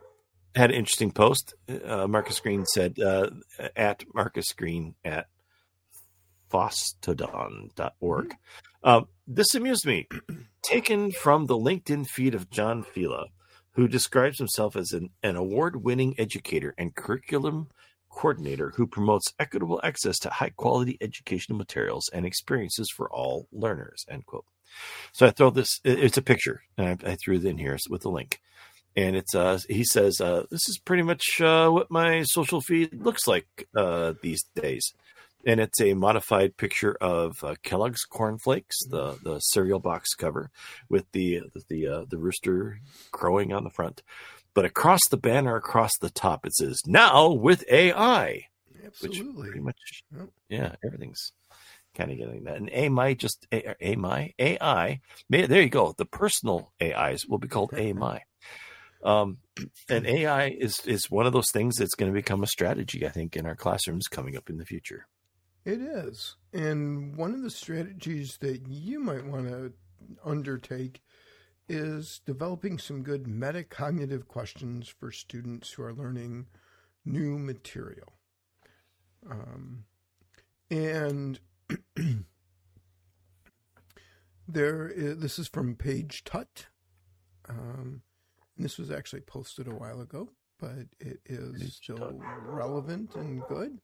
[0.56, 1.54] had an interesting post.
[1.86, 3.30] Uh, Marcus Green said uh,
[3.76, 5.28] at Marcus Green at
[6.52, 8.36] fosstodon.org.
[8.84, 10.08] Uh, this amused me.
[10.64, 13.28] Taken from the LinkedIn feed of John Fila,
[13.74, 17.70] who describes himself as an, an award winning educator and curriculum
[18.10, 24.06] coordinator who promotes equitable access to high quality educational materials and experiences for all learners.
[24.10, 24.46] End quote.
[25.14, 28.04] So I throw this, it's a picture, and I, I threw it in here with
[28.04, 28.42] a link
[28.98, 32.94] and it's uh he says uh this is pretty much uh what my social feed
[32.94, 34.94] looks like uh these days.
[35.46, 40.50] And it's a modified picture of uh, Kellogg's cornflakes the the cereal box cover
[40.90, 42.80] with the the uh, the rooster
[43.12, 44.02] crowing on the front.
[44.54, 48.48] But across the banner across the top it says now with AI
[48.84, 49.50] Absolutely.
[49.50, 50.30] pretty much yep.
[50.50, 51.32] yeah everything's
[51.94, 52.58] kind of getting that.
[52.58, 58.24] And AI just AI AI there you go the personal AIs will be called AI
[59.04, 59.38] um,
[59.90, 63.10] and AI is is one of those things that's going to become a strategy, I
[63.10, 65.08] think, in our classrooms coming up in the future.
[65.66, 69.74] It is, and one of the strategies that you might want to
[70.24, 71.02] undertake
[71.70, 76.48] is developing some good metacognitive questions for students who are learning
[77.04, 78.14] new material.
[79.30, 79.84] Um,
[80.72, 81.40] and
[84.48, 86.68] there, is, this is from Paige Tutt.
[87.50, 88.02] Um,
[88.58, 90.30] this was actually posted a while ago,
[90.60, 93.80] but it is still relevant and good.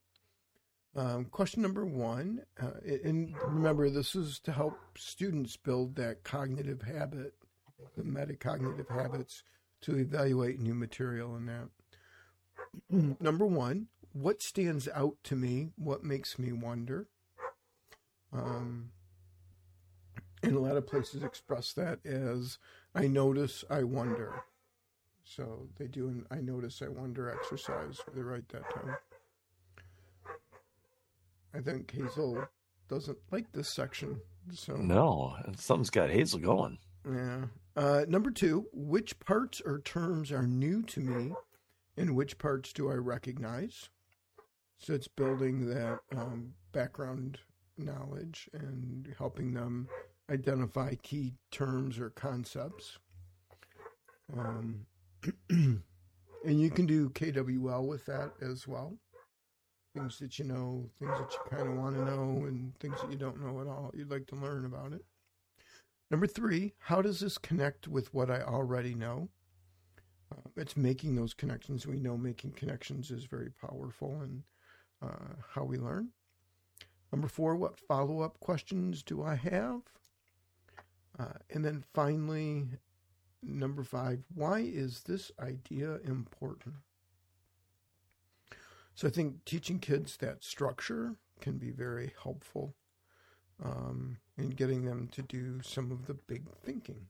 [0.96, 6.84] Um, question number one, uh, and remember, this is to help students build that cognitive
[6.84, 7.34] habit,
[7.98, 9.44] the metacognitive habits
[9.82, 13.18] to evaluate new material and that.
[13.20, 15.70] number one, what stands out to me?
[15.78, 17.08] What makes me wonder?
[18.32, 18.92] Um,
[20.44, 22.60] and a lot of places express that as
[22.94, 24.44] I notice, I wonder.
[25.24, 28.00] So they do an I notice, I wonder exercise.
[28.14, 28.96] They write that time.
[31.56, 32.46] I think Hazel
[32.90, 34.20] doesn't like this section.
[34.52, 36.78] So no, something's got Hazel going.
[37.10, 37.46] Yeah.
[37.76, 41.34] Uh, number two, which parts or terms are new to me,
[41.98, 43.90] and which parts do I recognize?
[44.78, 47.40] So it's building that um, background
[47.78, 49.88] knowledge and helping them
[50.30, 53.00] identify key terms or concepts.
[54.38, 54.86] Um,
[55.50, 55.82] and
[56.46, 58.98] you can do KWL with that as well.
[59.96, 63.12] Things that you know, things that you kind of want to know, and things that
[63.12, 63.92] you don't know at all.
[63.94, 65.06] You'd like to learn about it.
[66.10, 69.30] Number three, how does this connect with what I already know?
[70.32, 71.86] Uh, it's making those connections.
[71.86, 74.44] We know making connections is very powerful in
[75.02, 76.10] uh, how we learn.
[77.12, 79.82] Number four, what follow up questions do I have?
[81.20, 82.66] Uh, and then finally,
[83.46, 86.76] Number five, why is this idea important?
[88.96, 92.76] So I think teaching kids that structure can be very helpful
[93.64, 97.08] um, in getting them to do some of the big thinking.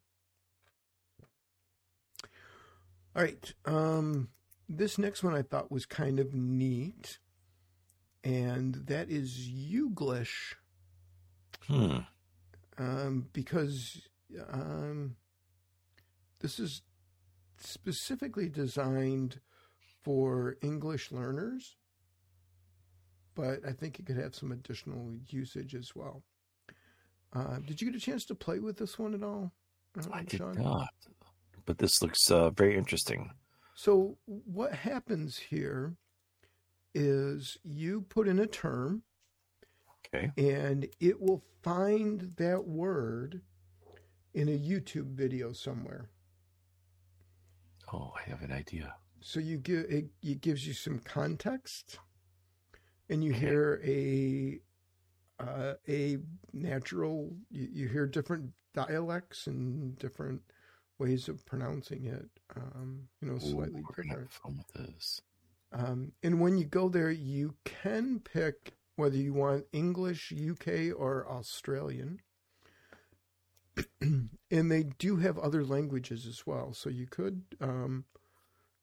[3.16, 3.54] All right.
[3.66, 4.30] Um,
[4.68, 7.20] this next one I thought was kind of neat,
[8.24, 10.56] and that is Youglish.
[11.68, 12.00] Hmm.
[12.78, 14.02] Um, because
[14.52, 15.16] um,
[16.44, 16.82] this is
[17.58, 19.40] specifically designed
[20.04, 21.78] for English learners,
[23.34, 26.22] but I think it could have some additional usage as well.
[27.32, 29.54] Uh, did you get a chance to play with this one at all?
[29.98, 30.62] Uh, I did Shawn?
[30.62, 30.90] not,
[31.66, 33.32] but this looks uh, very interesting.
[33.74, 35.96] So, what happens here
[36.94, 39.04] is you put in a term,
[40.14, 43.42] okay, and it will find that word
[44.34, 46.10] in a YouTube video somewhere.
[47.94, 48.96] Oh, I have an idea.
[49.22, 52.00] So you give it, it gives you some context,
[53.10, 53.40] and you okay.
[53.40, 54.60] hear a
[55.40, 56.18] uh, a
[56.52, 57.32] natural.
[57.52, 60.42] You, you, hear different dialects and different
[60.98, 62.30] ways of pronouncing it.
[62.56, 64.32] Um, you know, slightly Ooh, different.
[64.32, 65.22] Fun with this.
[65.72, 71.28] Um, and when you go there, you can pick whether you want English, UK, or
[71.30, 72.20] Australian.
[74.54, 76.74] and they do have other languages as well.
[76.74, 78.06] So you could um,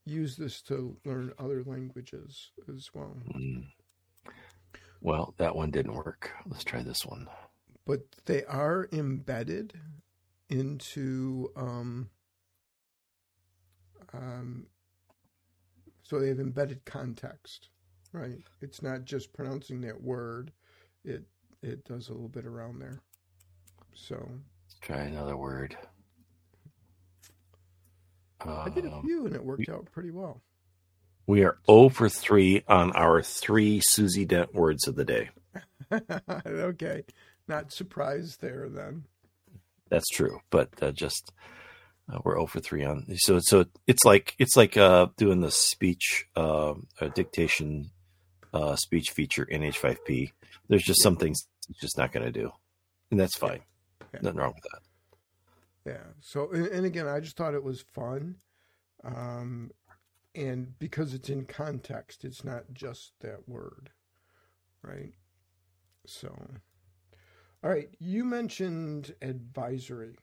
[0.05, 3.17] use this to learn other languages as well.
[3.35, 3.69] Mm.
[5.01, 6.33] Well, that one didn't work.
[6.47, 7.29] Let's try this one.
[7.87, 9.75] But they are embedded
[10.51, 12.11] into um,
[14.13, 14.67] um,
[16.03, 17.69] So they have embedded context,
[18.13, 18.43] right?
[18.61, 20.53] It's not just pronouncing that word.
[21.05, 21.23] It
[21.63, 23.01] it does a little bit around there.
[23.95, 24.29] So
[24.81, 25.77] try another word.
[28.41, 30.41] I did a Um, few and it worked out pretty well.
[31.27, 35.29] we are 0 for 3 on our three Susie Dent words of the day.
[36.47, 37.05] okay,
[37.47, 39.05] not surprised there then.
[39.91, 41.33] That's true, but uh, just
[42.11, 43.07] uh, we're 0 for 3 on.
[43.17, 47.91] So so it's like it's like uh, doing the speech uh, uh, dictation
[48.55, 50.33] uh, speech feature in H5P.
[50.69, 52.51] There's just some things it's just not going to do,
[53.11, 53.61] and that's fine.
[54.13, 54.21] Yeah.
[54.23, 54.81] Nothing wrong with that.
[55.93, 56.13] Yeah.
[56.21, 58.37] So, and, and again, I just thought it was fun.
[59.05, 59.71] Um,
[60.35, 63.91] and because it's in context, it's not just that word.
[64.83, 65.15] Right.
[66.07, 66.35] So,
[67.63, 67.89] all right.
[67.99, 70.17] You mentioned advisory.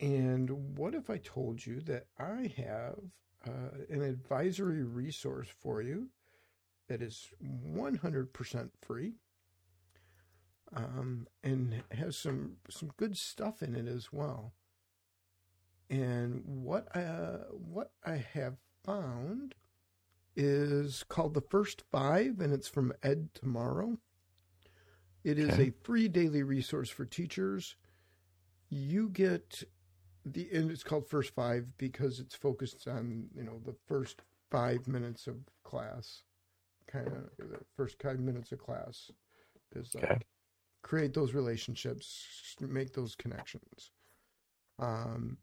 [0.00, 2.98] And what if I told you that I have
[3.46, 6.08] uh, an advisory resource for you
[6.88, 9.14] that is 100% free?
[10.74, 14.52] Um, and has some some good stuff in it as well.
[15.90, 19.54] And what uh, what I have found
[20.36, 23.98] is called the First Five, and it's from Ed Tomorrow.
[25.24, 25.68] It is Okay.
[25.68, 27.76] a free daily resource for teachers.
[28.70, 29.62] You get
[30.24, 34.86] the and it's called First Five because it's focused on you know the first five
[34.88, 36.22] minutes of class,
[36.86, 39.10] kind of the first five minutes of class
[39.74, 40.18] is uh, Okay.
[40.84, 43.90] Create those relationships, make those connections.
[44.78, 45.38] Um,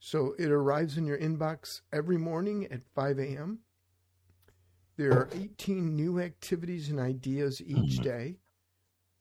[0.00, 3.60] so it arrives in your inbox every morning at 5 a.m.
[4.96, 8.38] There are 18 new activities and ideas each day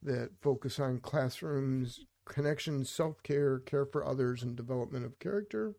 [0.02, 5.76] that focus on classrooms, connections, self care, care for others, and development of character.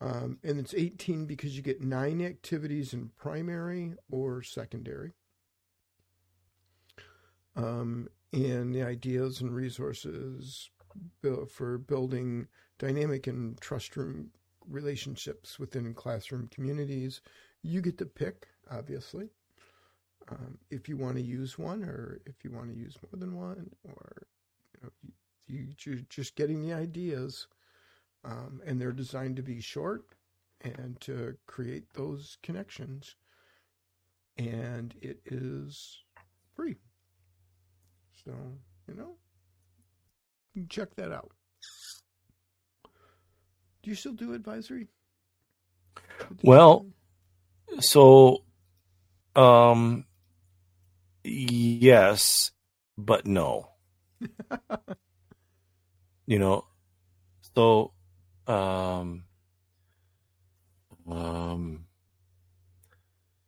[0.00, 5.14] Um, and it's 18 because you get nine activities in primary or secondary.
[7.56, 10.70] Um, and the ideas and resources
[11.48, 12.48] for building
[12.78, 14.30] dynamic and trust room
[14.68, 17.20] relationships within classroom communities.
[17.62, 19.30] You get to pick, obviously,
[20.28, 23.36] um, if you want to use one or if you want to use more than
[23.36, 24.26] one, or
[24.74, 24.90] you know,
[25.46, 27.46] you, you you're just getting the ideas,
[28.24, 30.04] um, and they're designed to be short
[30.62, 33.14] and to create those connections.
[34.36, 36.02] And it is
[36.54, 36.76] free.
[38.26, 38.32] So,
[38.88, 39.16] you know,
[40.54, 41.32] you can check that out.
[43.82, 44.88] Do you still do advisory?
[46.42, 46.86] Well,
[47.80, 48.44] So,
[49.34, 50.04] um,
[51.24, 52.50] yes,
[52.96, 53.68] but no.
[56.26, 56.64] you know,
[57.54, 57.92] so,
[58.46, 59.24] um,
[61.10, 61.85] um,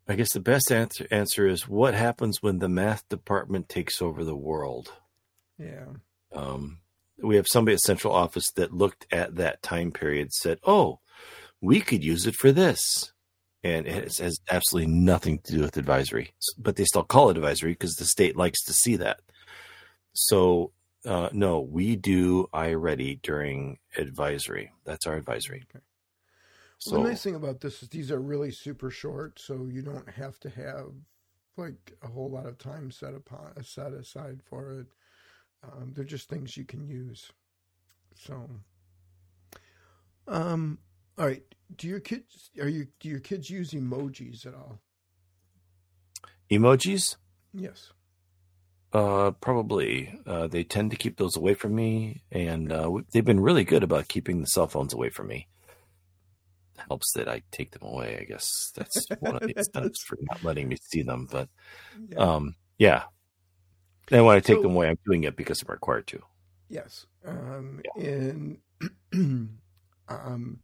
[0.08, 4.24] I guess the best answer answer is what happens when the math department takes over
[4.24, 4.92] the world.
[5.58, 5.86] yeah.
[6.32, 6.78] Um,
[7.20, 11.00] we have somebody at central office that looked at that time period, said, "Oh,
[11.60, 13.12] we could use it for this,"
[13.64, 16.32] and it has, absolutely nothing to do with advisory.
[16.58, 19.20] But they still call it advisory because the state likes to see that.
[20.12, 20.72] So,
[21.04, 24.72] uh, no, we do iReady during advisory.
[24.84, 25.64] That's our advisory.
[25.70, 25.82] Okay.
[26.78, 29.82] So, Well, the nice thing about this is these are really super short, so you
[29.82, 30.92] don't have to have
[31.56, 34.86] like a whole lot of time set upon set aside for it.
[35.64, 37.32] Um, they're just things you can use.
[38.16, 38.48] So,
[40.26, 40.78] um,
[41.18, 41.42] all right.
[41.76, 44.80] Do your kids are you do your kids use emojis at all?
[46.50, 47.16] emojis,
[47.52, 47.92] Yes.
[48.92, 50.18] uh, probably.
[50.26, 53.82] Uh, they tend to keep those away from me, and uh, they've been really good
[53.82, 55.46] about keeping the cell phones away from me.
[56.86, 58.18] Helps that I take them away.
[58.20, 61.26] I guess that's one of the incentives for not letting me see them.
[61.30, 61.48] But
[62.10, 62.18] Yeah.
[62.18, 63.04] um, yeah,
[64.10, 66.20] and when I take So- them away, I'm doing it because I'm required to.
[66.68, 67.06] Yes.
[67.24, 68.58] Um, And
[70.08, 70.60] um,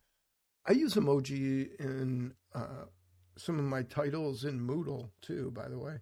[0.67, 2.85] I use emoji in uh,
[3.37, 5.99] some of my titles in Moodle too, by the way.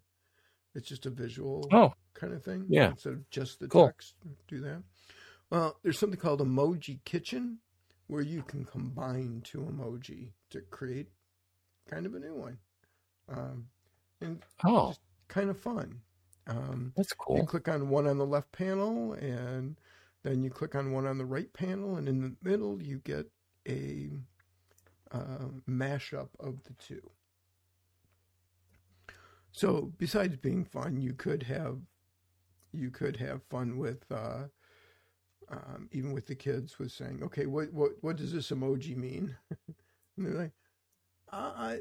[0.75, 2.67] It's just a visual Oh, kind of thing.
[2.69, 2.91] Yeah.
[2.91, 3.87] Instead of just the Cool.
[3.87, 4.15] text,
[4.49, 4.83] do that.
[5.51, 7.59] Well, there's something called Emoji Kitchen
[8.13, 11.09] where you can combine two emoji to create
[11.91, 12.59] kind of a new one.
[13.35, 13.69] Um,
[14.21, 15.99] and oh, just kind of fun.
[16.47, 19.81] Um, that's you click on one on the left panel, and
[20.25, 23.31] then you click on one on the right panel, and in the middle you get
[23.67, 24.11] a
[25.11, 27.11] uh, mashup of the two.
[29.53, 31.79] So besides being fun, you could have
[32.73, 34.49] you could have fun with uh,
[35.53, 39.37] um, even with the kids was saying, okay, what what what does this emoji mean?
[40.17, 40.53] and they're like,
[41.31, 41.81] I,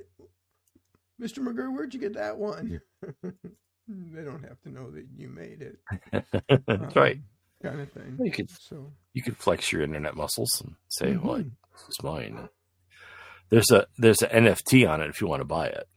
[1.22, 1.39] Mr.
[1.39, 2.82] McGurr, where'd you get that one?
[3.88, 5.80] they don't have to know that you made it.
[6.67, 7.15] That's right.
[7.17, 7.24] Um,
[7.63, 8.19] Kind of thing.
[8.24, 11.51] You could So you could flex your internet muscles and say, "Well, Mhm.
[11.74, 12.49] this is mine."
[13.49, 15.88] There's a there's an NFT on it if you want to buy it.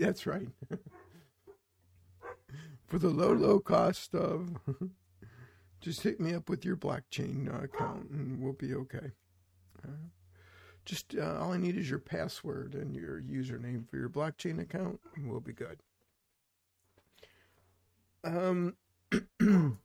[0.00, 0.48] that's right.
[2.86, 4.56] For the low, low cost of,
[5.84, 9.12] just hit me up with your blockchain uh, account and we'll be okay.
[9.86, 10.08] Uh,
[10.86, 15.00] just uh, all I need is your password and your username for your blockchain account,
[15.14, 15.80] and we'll be good.
[18.22, 18.76] Um,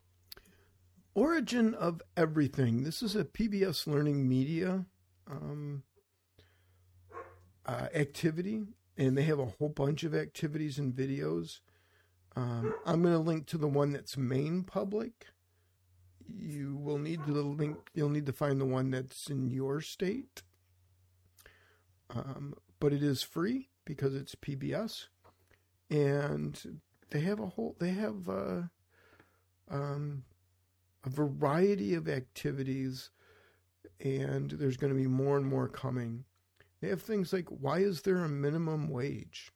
[1.15, 2.83] origin of everything.
[2.83, 4.85] This is a PBS Learning Media
[5.29, 5.83] um,
[7.65, 8.61] uh, activity,
[8.97, 11.59] and they have a whole bunch of activities and videos.
[12.37, 15.27] Um, I'm going to link to the one that's Maine Public.
[16.37, 17.77] You will need to link.
[17.93, 20.41] You'll need to find the one that's in your state.
[22.13, 25.07] Um, but it is free because it's PBS,
[25.89, 27.75] and they have a whole.
[27.79, 28.61] They have uh,
[29.69, 30.23] um,
[31.05, 33.11] a variety of activities,
[33.99, 36.25] and there's going to be more and more coming.
[36.81, 39.51] They have things like why is there a minimum wage?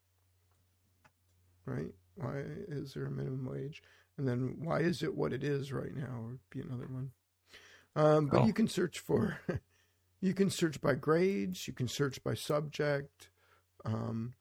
[1.66, 1.94] Right?
[2.16, 3.82] Why is there a minimum wage?
[4.18, 6.26] And then why is it what it is right now?
[6.28, 7.12] Would be another one.
[7.96, 8.46] Um, but Oh.
[8.46, 9.40] you can search for,
[10.22, 13.30] you can search by grades, you can search by subject,
[13.86, 14.34] um,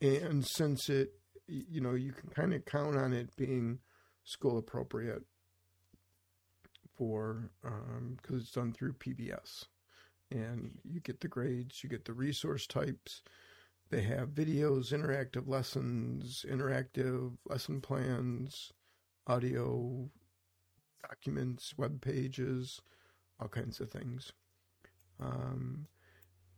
[0.00, 1.12] and since it,
[1.46, 3.80] you know, you can kind of count on it being
[4.24, 5.22] school appropriate
[6.96, 7.50] for
[8.16, 9.64] because it's done through PBS,
[10.30, 13.22] and you get the grades, you get the resource types.
[13.90, 18.72] They have videos, interactive lessons, interactive lesson plans,
[19.28, 20.08] audio
[21.02, 22.80] documents, web pages,
[23.40, 24.32] all kinds of things.
[25.20, 25.88] Um,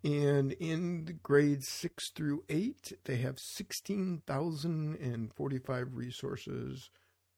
[0.03, 6.89] and in grades six through eight, they have 16,045 resources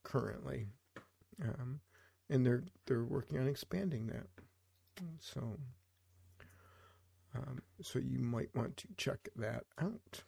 [0.04, 0.68] currently.
[1.42, 1.80] Um,
[2.30, 4.28] and they're they're working on expanding that.
[5.18, 5.58] So
[7.34, 10.22] um, so you might want to check that out.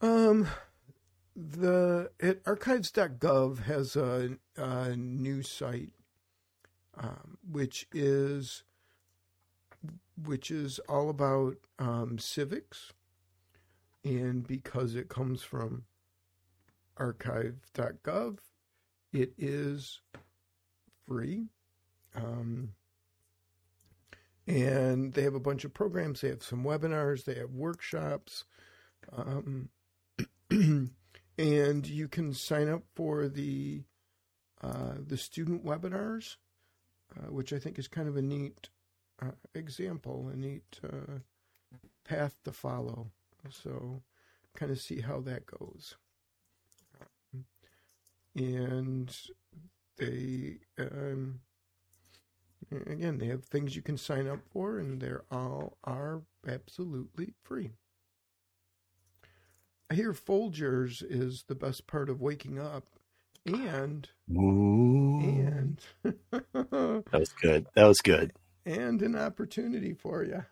[0.00, 0.48] Um,
[1.34, 5.92] the at archives.gov has a, a new site,
[6.96, 8.64] um, which is
[10.22, 12.92] which is all about um, civics,
[14.04, 15.84] and because it comes from
[16.96, 18.38] archive.gov,
[19.12, 20.00] it is
[21.08, 21.46] free.
[22.14, 22.74] Um,
[24.46, 26.20] and they have a bunch of programs.
[26.20, 27.24] They have some webinars.
[27.24, 28.44] They have workshops.
[31.38, 33.84] And you can sign up for the
[34.62, 36.36] uh, the student webinars,
[37.16, 38.68] uh, which I think is kind of a neat
[39.20, 41.18] uh, example, a neat uh,
[42.04, 43.10] path to follow.
[43.50, 44.02] So,
[44.54, 45.96] kind of see how that goes.
[48.36, 49.14] And
[49.98, 51.40] they, um,
[52.86, 57.72] again, they have things you can sign up for, and they're all are absolutely free.
[59.92, 62.86] I hear Folgers is the best part of waking up,
[63.44, 65.20] and Ooh.
[65.20, 65.78] and
[66.32, 67.66] That was good.
[67.74, 68.32] That was good.
[68.64, 70.44] and an opportunity for you.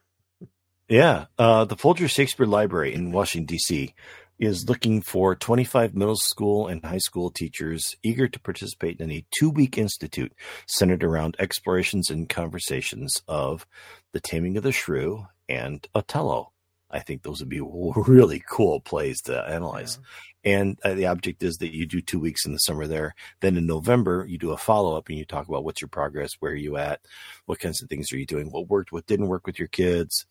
[0.90, 1.24] Yeah.
[1.38, 3.94] Uh, the Folger Shakespeare Library in Washington, D.C.
[4.38, 9.24] is looking for 25 middle school and high school teachers eager to participate in a
[9.38, 10.34] two week institute
[10.66, 13.66] centered around explorations and conversations of
[14.12, 16.52] The Taming of the Shrew and Othello.
[16.90, 17.60] I think those would be
[18.06, 19.98] really cool plays to analyze.
[20.44, 23.14] And uh, the object is that you do two weeks in the summer there.
[23.40, 26.30] Then in November, you do a follow up and you talk about what's your progress,
[26.40, 27.00] where are you at,
[27.46, 30.24] what kinds of things are you doing, what worked, what didn't work with your kids.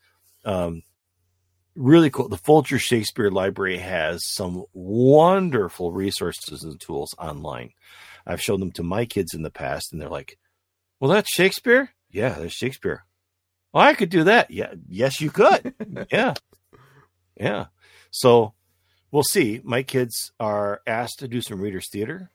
[0.45, 0.81] Um,
[1.75, 2.27] really cool.
[2.27, 7.71] The Folger Shakespeare Library has some wonderful resources and tools online.
[8.25, 10.37] I've shown them to my kids in the past, and they're like,
[10.99, 11.91] "Well, that's Shakespeare.
[12.11, 13.05] Yeah, that's Shakespeare.
[13.73, 14.49] Oh, I could do that.
[14.51, 15.73] Yeah, yes, you could.
[16.11, 16.33] yeah,
[17.39, 17.65] yeah.
[18.11, 18.53] So
[19.11, 19.61] we'll see.
[19.63, 22.31] My kids are asked to do some readers theater,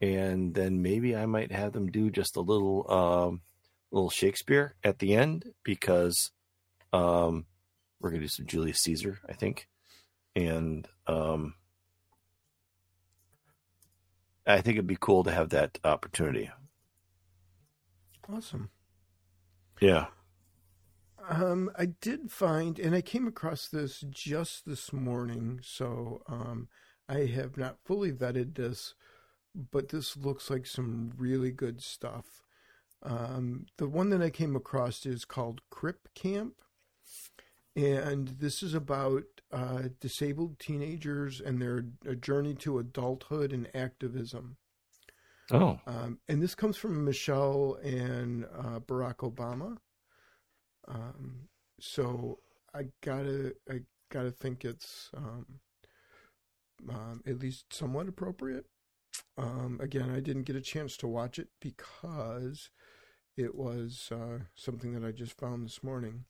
[0.00, 3.40] and then maybe I might have them do just a little, um,
[3.92, 6.32] little Shakespeare at the end because
[6.92, 7.46] um,
[8.00, 9.68] we're gonna do some Julius Caesar, I think,
[10.34, 11.54] and um,
[14.46, 16.50] I think it'd be cool to have that opportunity.
[18.28, 18.70] Awesome.
[19.80, 20.06] Yeah.
[21.28, 26.68] Um, I did find, and I came across this just this morning, so um,
[27.08, 28.94] I have not fully vetted this,
[29.54, 32.42] but this looks like some really good stuff.
[33.02, 36.54] Um, the one that I came across is called Crip Camp,
[37.76, 41.84] and this is about uh, disabled teenagers and their
[42.16, 44.56] journey to adulthood and activism.
[45.50, 49.76] Oh, Um, and this comes from Michelle and uh, Barack Obama.
[50.88, 51.48] Um,
[51.80, 52.38] so
[52.74, 53.80] I gotta, I
[54.10, 55.46] gotta think it's um,
[56.88, 58.66] um, at least somewhat appropriate.
[59.36, 62.70] Um, again, I didn't get a chance to watch it because
[63.36, 66.24] it was uh, something that I just found this morning.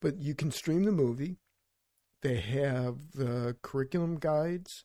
[0.00, 1.36] But you can stream the movie.
[2.22, 4.84] They have the curriculum guides.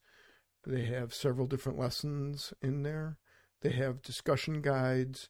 [0.66, 3.18] They have several different lessons in there.
[3.62, 5.30] They have discussion guides,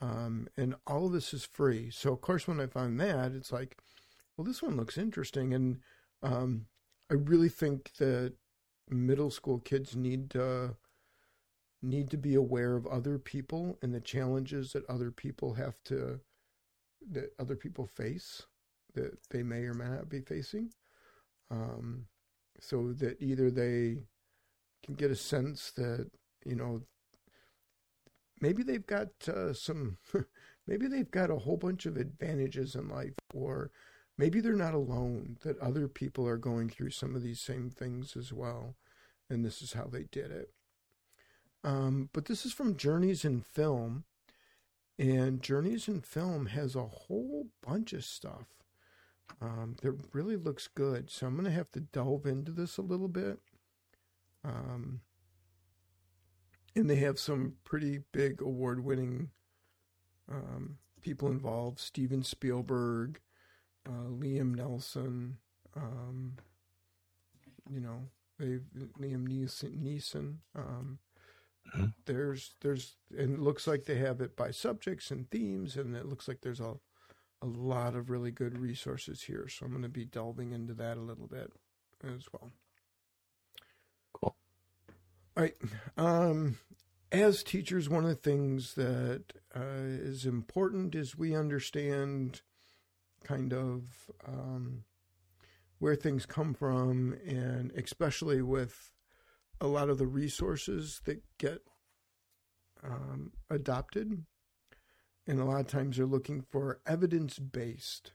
[0.00, 1.90] um, and all of this is free.
[1.90, 3.76] So, of course, when I found that, it's like,
[4.36, 5.78] well, this one looks interesting, and
[6.22, 6.66] um,
[7.10, 8.34] I really think that
[8.88, 10.76] middle school kids need to
[11.80, 16.20] need to be aware of other people and the challenges that other people have to
[17.12, 18.42] that other people face
[18.94, 20.70] that they may or may not be facing,
[21.50, 22.06] um,
[22.60, 23.96] so that either they
[24.84, 26.10] can get a sense that
[26.44, 26.82] you know
[28.40, 29.98] maybe they've got uh, some
[30.66, 33.70] maybe they've got a whole bunch of advantages in life or
[34.16, 38.16] maybe they're not alone that other people are going through some of these same things
[38.16, 38.74] as well
[39.30, 40.50] and this is how they did it.
[41.64, 44.04] Um, but this is from journeys in film
[44.98, 48.46] and journeys in film has a whole bunch of stuff
[49.40, 51.10] um, that really looks good.
[51.10, 53.38] So i'm going to have to delve into this a little bit.
[54.44, 55.00] Um,
[56.76, 59.30] and they have some pretty big award winning
[60.30, 63.20] um, people involved Steven Spielberg,
[63.88, 65.38] uh, Liam Nelson,
[65.76, 66.34] um,
[67.70, 68.00] you know,
[68.38, 68.60] they
[69.00, 69.82] Liam Neeson.
[69.82, 70.98] Neeson um,
[71.74, 71.94] Mhm.
[72.06, 76.06] There's, there's, and it looks like they have it by subjects and themes, and it
[76.06, 76.76] looks like there's a,
[77.42, 79.48] a lot of really good resources here.
[79.48, 81.52] So I'm going to be delving into that a little bit
[82.04, 82.52] as well.
[84.12, 84.36] Cool.
[85.38, 85.54] All right.
[85.96, 86.58] Um,
[87.12, 89.22] as teachers, one of the things that
[89.54, 92.42] uh, is important is we understand
[93.22, 93.84] kind of
[94.26, 94.82] um,
[95.78, 98.90] where things come from, and especially with
[99.60, 101.60] a lot of the resources that get
[102.82, 104.24] um, adopted.
[105.28, 108.10] And a lot of times they're looking for evidence based.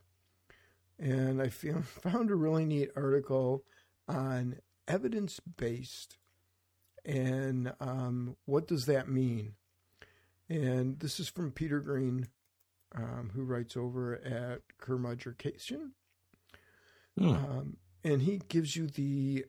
[1.00, 3.64] And I feel, found a really neat article
[4.10, 4.58] on
[4.90, 6.18] evidence based
[7.06, 9.54] and um, what does that mean?
[10.50, 12.28] And this is from Peter Greene,
[12.96, 15.94] um, who writes over at Curmudgeon.
[17.18, 17.30] Hmm.
[17.30, 19.46] Um, and he gives you the,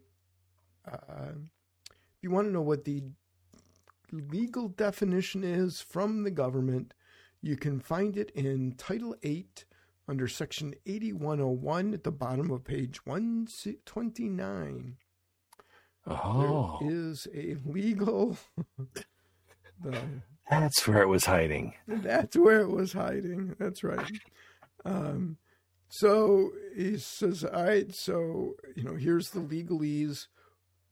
[0.90, 1.32] uh,
[1.90, 3.02] if you want to know what the
[4.12, 6.94] legal definition is from the government,
[7.42, 9.64] you can find it in Title 8
[10.08, 14.96] under Section 8101 at the bottom of page 129.
[16.06, 18.36] Oh, There is a legal.
[19.82, 19.98] the,
[20.50, 21.74] that's where it was hiding.
[21.86, 23.56] that's where it was hiding.
[23.58, 24.10] That's right.
[24.84, 25.38] Um,
[25.88, 30.26] so he says, "All right, so you know, here's the legalese.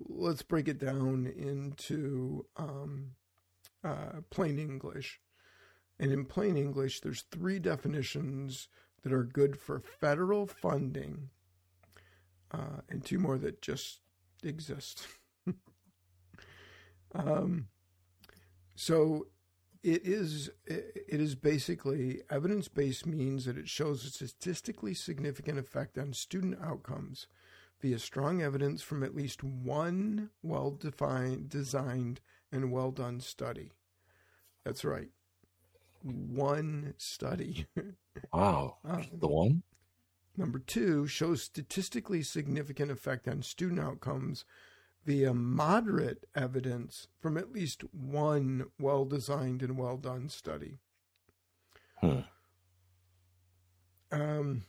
[0.01, 3.11] Let's break it down into um,
[3.85, 5.21] uh, plain English."
[5.99, 8.69] And in plain English, there's three definitions
[9.03, 11.29] that are good for federal funding,
[12.53, 14.02] uh, and two more that just
[14.45, 15.07] exist.
[17.15, 17.69] um,
[18.75, 19.27] so
[19.83, 25.99] it is it is basically evidence based means that it shows a statistically significant effect
[25.99, 27.27] on student outcomes
[27.81, 32.21] via strong evidence from at least one well defined designed
[32.53, 33.73] and well done study.
[34.65, 35.11] That's right.
[36.03, 37.67] One study.
[38.33, 39.63] Wow, Uh, the one.
[40.37, 44.45] Number two, shows statistically significant effect on student outcomes
[45.05, 50.79] via moderate evidence from at least one well designed and well done study.
[52.01, 52.21] Hmm.
[54.11, 54.65] Um,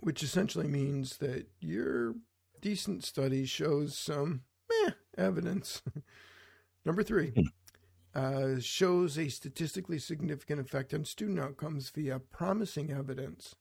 [0.00, 2.14] which essentially means that your
[2.60, 5.82] decent study shows some meh, evidence.
[6.84, 7.32] Number three,
[8.14, 13.54] uh, shows a statistically significant effect on student outcomes via promising evidence.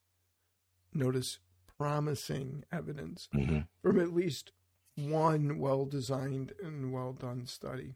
[0.94, 1.39] Notice
[1.78, 4.52] promising evidence hmm from at least
[4.96, 7.96] one well designed and well done study.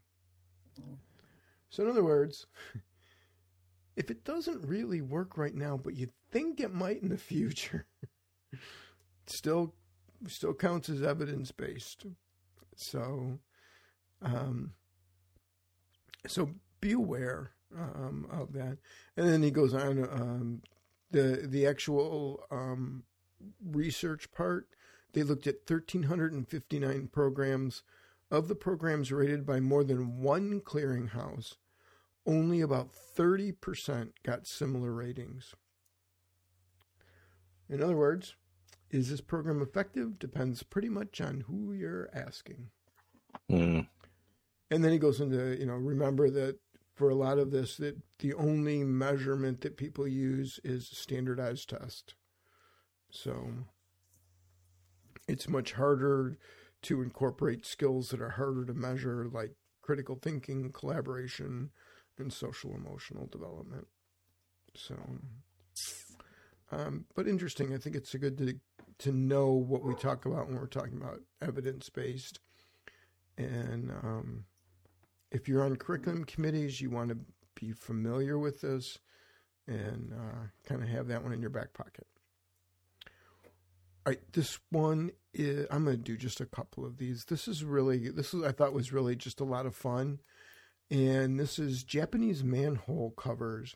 [1.70, 2.48] So, in other words,
[3.96, 7.86] if it doesn't really work right now, but you think it might in the future,
[8.52, 8.60] it
[9.28, 9.74] still
[10.28, 12.06] still counts as evidence based.
[12.76, 13.40] So,
[14.22, 14.74] um,
[16.28, 16.50] so
[16.82, 18.78] be aware um, of that.
[19.16, 20.04] And then he goes on.
[20.04, 20.62] Um,
[21.12, 23.04] the the actual um,
[23.64, 24.68] research part,
[25.14, 27.84] they looked at 1,359 programs.
[28.30, 31.56] Of the programs rated by more than one clearinghouse,
[32.26, 35.56] only about 30% got similar ratings.
[37.70, 38.36] In other words,
[38.90, 40.20] is this program effective?
[40.20, 42.70] Depends pretty much on who you're asking.
[43.50, 43.88] Mm.
[44.72, 46.60] And then he goes into, you know, remember that
[46.98, 52.16] for a lot of this, that the only measurement that people use is standardized test.
[53.12, 53.50] So
[55.28, 56.40] it's much harder
[56.84, 61.70] to incorporate skills that are harder to measure, like critical thinking, collaboration,
[62.18, 63.88] and social emotional development.
[64.76, 64.96] So,
[66.72, 67.74] um, but interesting.
[67.74, 68.56] I think it's a good to
[69.00, 72.40] to know what we talk about when we're talking about evidence based.
[73.38, 74.46] And um,
[75.32, 77.18] if you're on curriculum committees, you want to
[77.60, 79.00] be familiar with this
[79.68, 82.08] and uh, kind of have that one in your back pocket.
[84.06, 87.26] All right, this one is, I'm going to do just a couple of these.
[87.26, 90.20] This is really, this is, I thought was really just a lot of fun.
[90.90, 93.76] And this is Japanese manhole covers.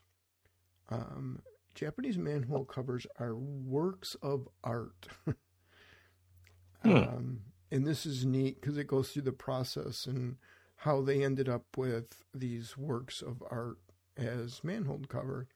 [0.90, 1.42] Um,
[1.76, 5.08] Japanese manhole covers are works of art.
[6.84, 6.96] Hmm.
[6.96, 7.40] um,
[7.72, 10.38] and this is neat because it goes through the process and
[10.82, 13.78] how they ended up with these works of art
[14.18, 15.48] as manhole cover,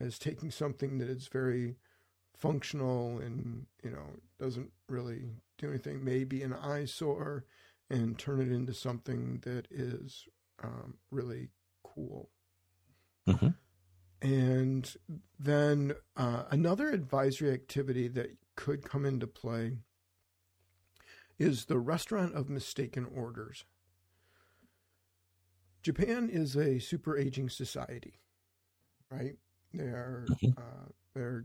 [0.00, 1.76] as taking something that is very
[2.36, 4.06] functional and you know
[4.38, 7.44] doesn't really do anything, maybe an eyesore,
[7.90, 10.26] and turn it into something that is
[10.62, 11.48] um, really
[11.84, 12.30] cool.
[13.26, 13.48] hmm
[14.22, 14.94] And
[15.38, 19.78] then uh, another advisory activity that could come into play
[21.38, 23.64] is the restaurant of mistaken orders.
[25.82, 28.14] Japan is a super aging society,
[29.10, 29.36] right?
[29.74, 30.26] They are
[30.56, 31.44] uh, they're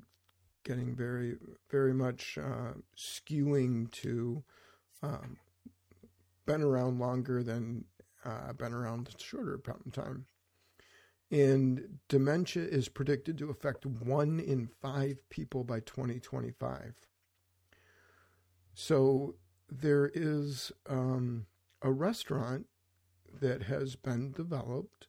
[0.64, 1.38] getting very
[1.70, 4.44] very much uh, skewing to
[5.02, 5.38] um,
[6.46, 7.86] been around longer than
[8.26, 10.26] uh, been around shorter amount of time.
[11.30, 16.94] And dementia is predicted to affect one in five people by 2025.
[18.74, 19.36] So
[19.70, 21.46] there is um,
[21.82, 22.68] a restaurant
[23.42, 25.08] that has been developed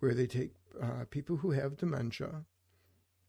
[0.00, 2.44] where they take uh, people who have dementia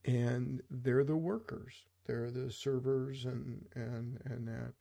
[0.05, 4.73] and they're the workers, they're the servers and, and, and that.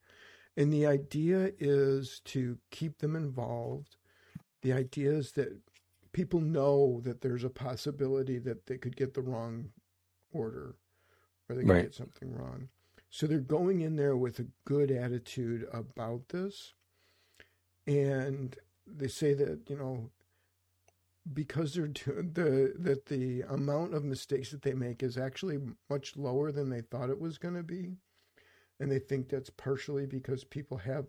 [0.57, 3.97] And the idea is to keep them involved.
[4.63, 5.59] The idea is that
[6.13, 9.71] people know that there's a possibility that they could get the wrong
[10.33, 10.77] order
[11.49, 11.83] or they could Right.
[11.83, 12.69] get something wrong.
[13.11, 16.75] So they're going in there with a good attitude about this.
[17.87, 18.57] And
[18.87, 20.11] they say that, you know,
[21.33, 25.59] because they're doing the that the amount of mistakes that they make is actually
[25.91, 27.97] much lower than they thought it was going to be.
[28.81, 31.07] And they think that's partially because people have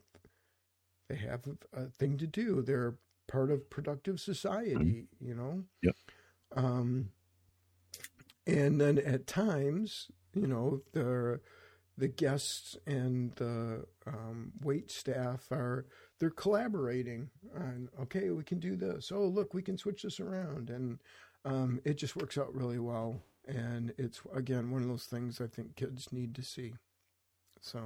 [1.10, 1.42] they have
[1.74, 2.62] a thing to do.
[2.62, 2.96] They're
[3.28, 5.64] part of productive society you know?
[5.82, 5.96] Yep.
[6.56, 7.10] um
[8.48, 11.40] and then at times you know the
[11.98, 15.86] the guests and the um, wait staff are
[16.20, 19.12] they're collaborating on okay we can do this.
[19.14, 20.70] Oh look we can switch this around.
[20.70, 21.00] And
[21.46, 23.22] um, it just works out really well.
[23.48, 26.74] And it's again one of those things i think kids need to see.
[27.62, 27.80] So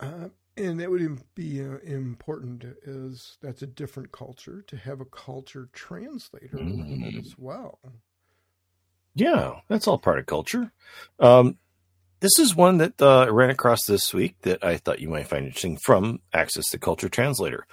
[0.00, 5.04] uh, and that would be uh, important is that's a different culture to have a
[5.06, 7.18] culture translator around it Mm.
[7.20, 7.78] as well.
[9.14, 10.72] Yeah, that's all part of culture.
[11.18, 11.58] Um,
[12.22, 15.26] this is one that uh, I ran across this week that I thought you might
[15.26, 17.66] find interesting from Axis to Culture Translator.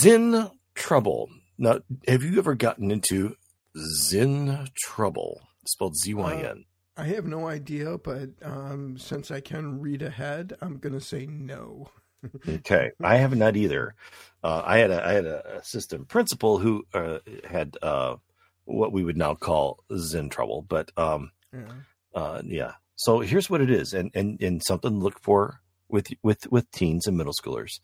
[0.00, 1.28] Zyn Trouble.
[1.58, 1.78] Now,
[2.08, 3.36] have you ever gotten into
[3.76, 5.40] Zyn Trouble?
[5.66, 6.64] Spelled Z Y N.
[6.96, 11.26] I have no idea, but um, since I can read ahead, I'm going to say
[11.26, 11.90] no.
[12.48, 13.94] Okay, I have not either.
[14.42, 17.18] Uh, I had a I had a assistant principal who uh,
[17.48, 18.16] had uh,
[18.64, 21.72] what we would now call Zen trouble, but um, Yeah.
[22.14, 22.72] uh, yeah.
[22.96, 26.70] So here's what it is, and and and something to look for with with with
[26.70, 27.80] teens and middle schoolers.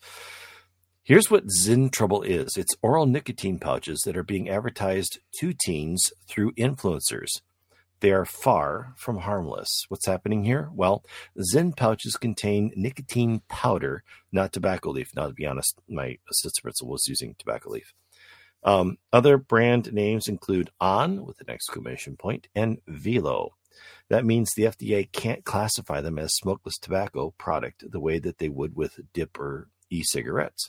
[1.04, 2.56] Here's what Zyn trouble is.
[2.56, 7.40] It's oral nicotine pouches that are being advertised to teens through influencers.
[7.98, 9.68] They are far from harmless.
[9.88, 10.70] What's happening here?
[10.72, 11.04] Well,
[11.52, 15.10] Zyn pouches contain nicotine powder, not tobacco leaf.
[15.14, 17.92] Now, to be honest, my assistant principal was using tobacco leaf.
[18.64, 23.54] Um, other brand names include On with an exclamation point and Velo.
[24.12, 28.50] That means the FDA can't classify them as smokeless tobacco product the way that they
[28.50, 30.68] would with dip or e-cigarettes.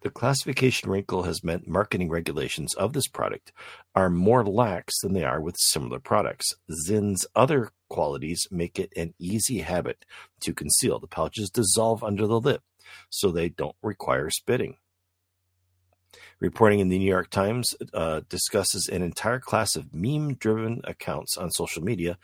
[0.00, 3.52] The classification wrinkle has meant marketing regulations of this product
[3.94, 6.56] are more lax than they are with similar products.
[6.72, 10.04] Zyn's other qualities make it an easy habit
[10.40, 10.98] to conceal.
[10.98, 12.62] The pouches dissolve under the lip,
[13.10, 14.74] so they don't require spitting.
[16.40, 21.36] Reporting in the New York Times uh, discusses an entire class of meme driven accounts
[21.36, 22.16] on social media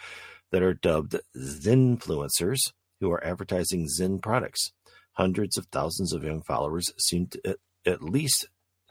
[0.50, 4.72] that are dubbed Zynfluencers who are advertising Zen products.
[5.12, 8.48] Hundreds of thousands of young followers seem to at least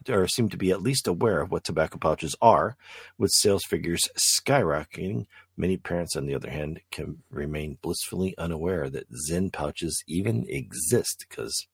[0.07, 2.77] or seem to be at least aware of what tobacco pouches are,
[3.17, 5.25] with sales figures skyrocketing.
[5.57, 11.25] Many parents, on the other hand, can remain blissfully unaware that Zen pouches even exist
[11.27, 11.65] because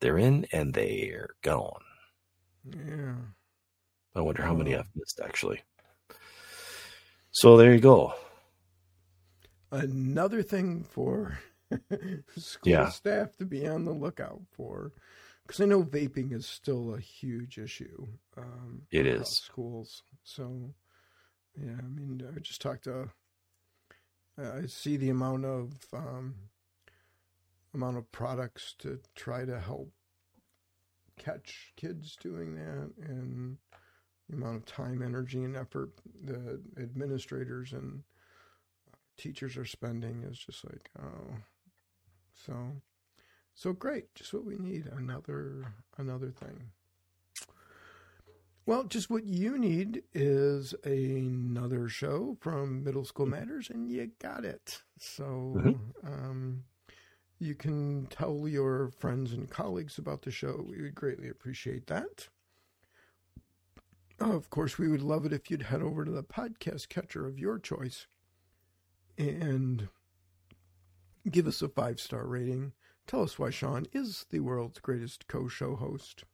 [0.00, 1.82] they're in and they're gone.
[2.64, 3.14] Yeah.
[4.14, 5.62] I wonder how many I've missed actually.
[7.32, 8.14] So there you go.
[9.70, 11.38] Another thing for
[12.36, 12.88] school Yeah.
[12.90, 14.92] staff to be on the lookout for,
[15.44, 18.06] because I know vaping is still a huge issue.
[18.36, 19.28] Um, It is.
[19.28, 20.02] schools.
[20.22, 20.74] So,
[21.60, 23.10] yeah, I mean, I just talked to.
[24.38, 26.34] I see the amount of um,
[27.72, 29.90] amount of products to try to help
[31.16, 33.58] catch kids doing that, and
[34.28, 35.90] the amount of time, energy, and effort
[36.22, 38.02] the administrators and
[39.16, 41.36] teachers are spending is just like oh.
[42.46, 42.54] So
[43.54, 44.14] so great.
[44.14, 44.86] Just what we need.
[44.86, 46.70] Another another thing.
[48.66, 54.44] Well just what you need is another show from middle school matters and you got
[54.44, 54.82] it.
[54.98, 55.20] So
[55.54, 55.78] Mhm.
[56.04, 56.64] um
[57.44, 62.28] you can tell your friends and colleagues about the show we would greatly appreciate that
[64.20, 67.38] of course we would love it if you'd head over to the podcast catcher of
[67.38, 68.06] your choice
[69.18, 69.88] and
[71.30, 72.72] give us a five star rating.
[73.06, 76.24] Tell us why Shawn is the world's greatest co show host.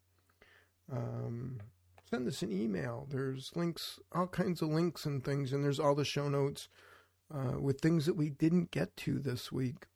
[0.92, 1.60] Um,
[2.08, 3.06] send us an email.
[3.10, 6.68] There's links, all kinds of links and things, and there's all the show notes
[7.32, 9.86] uh, with things that we didn't get to this week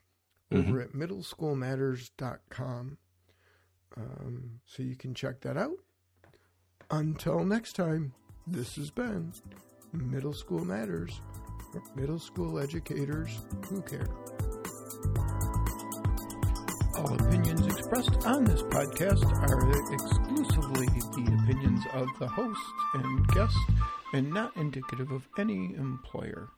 [0.52, 2.98] over at middleschoolmatters.com.
[3.96, 5.76] Um, so you can check that out.
[6.90, 8.12] Until next time,
[8.46, 9.32] this has been
[9.92, 11.20] Middle School Matters
[11.72, 13.38] for middle school educators
[13.68, 14.08] who care.
[16.96, 22.60] All opinions expressed on this podcast are exclusively the opinions of the host
[22.94, 23.56] and guest
[24.12, 26.50] and not indicative of any employer.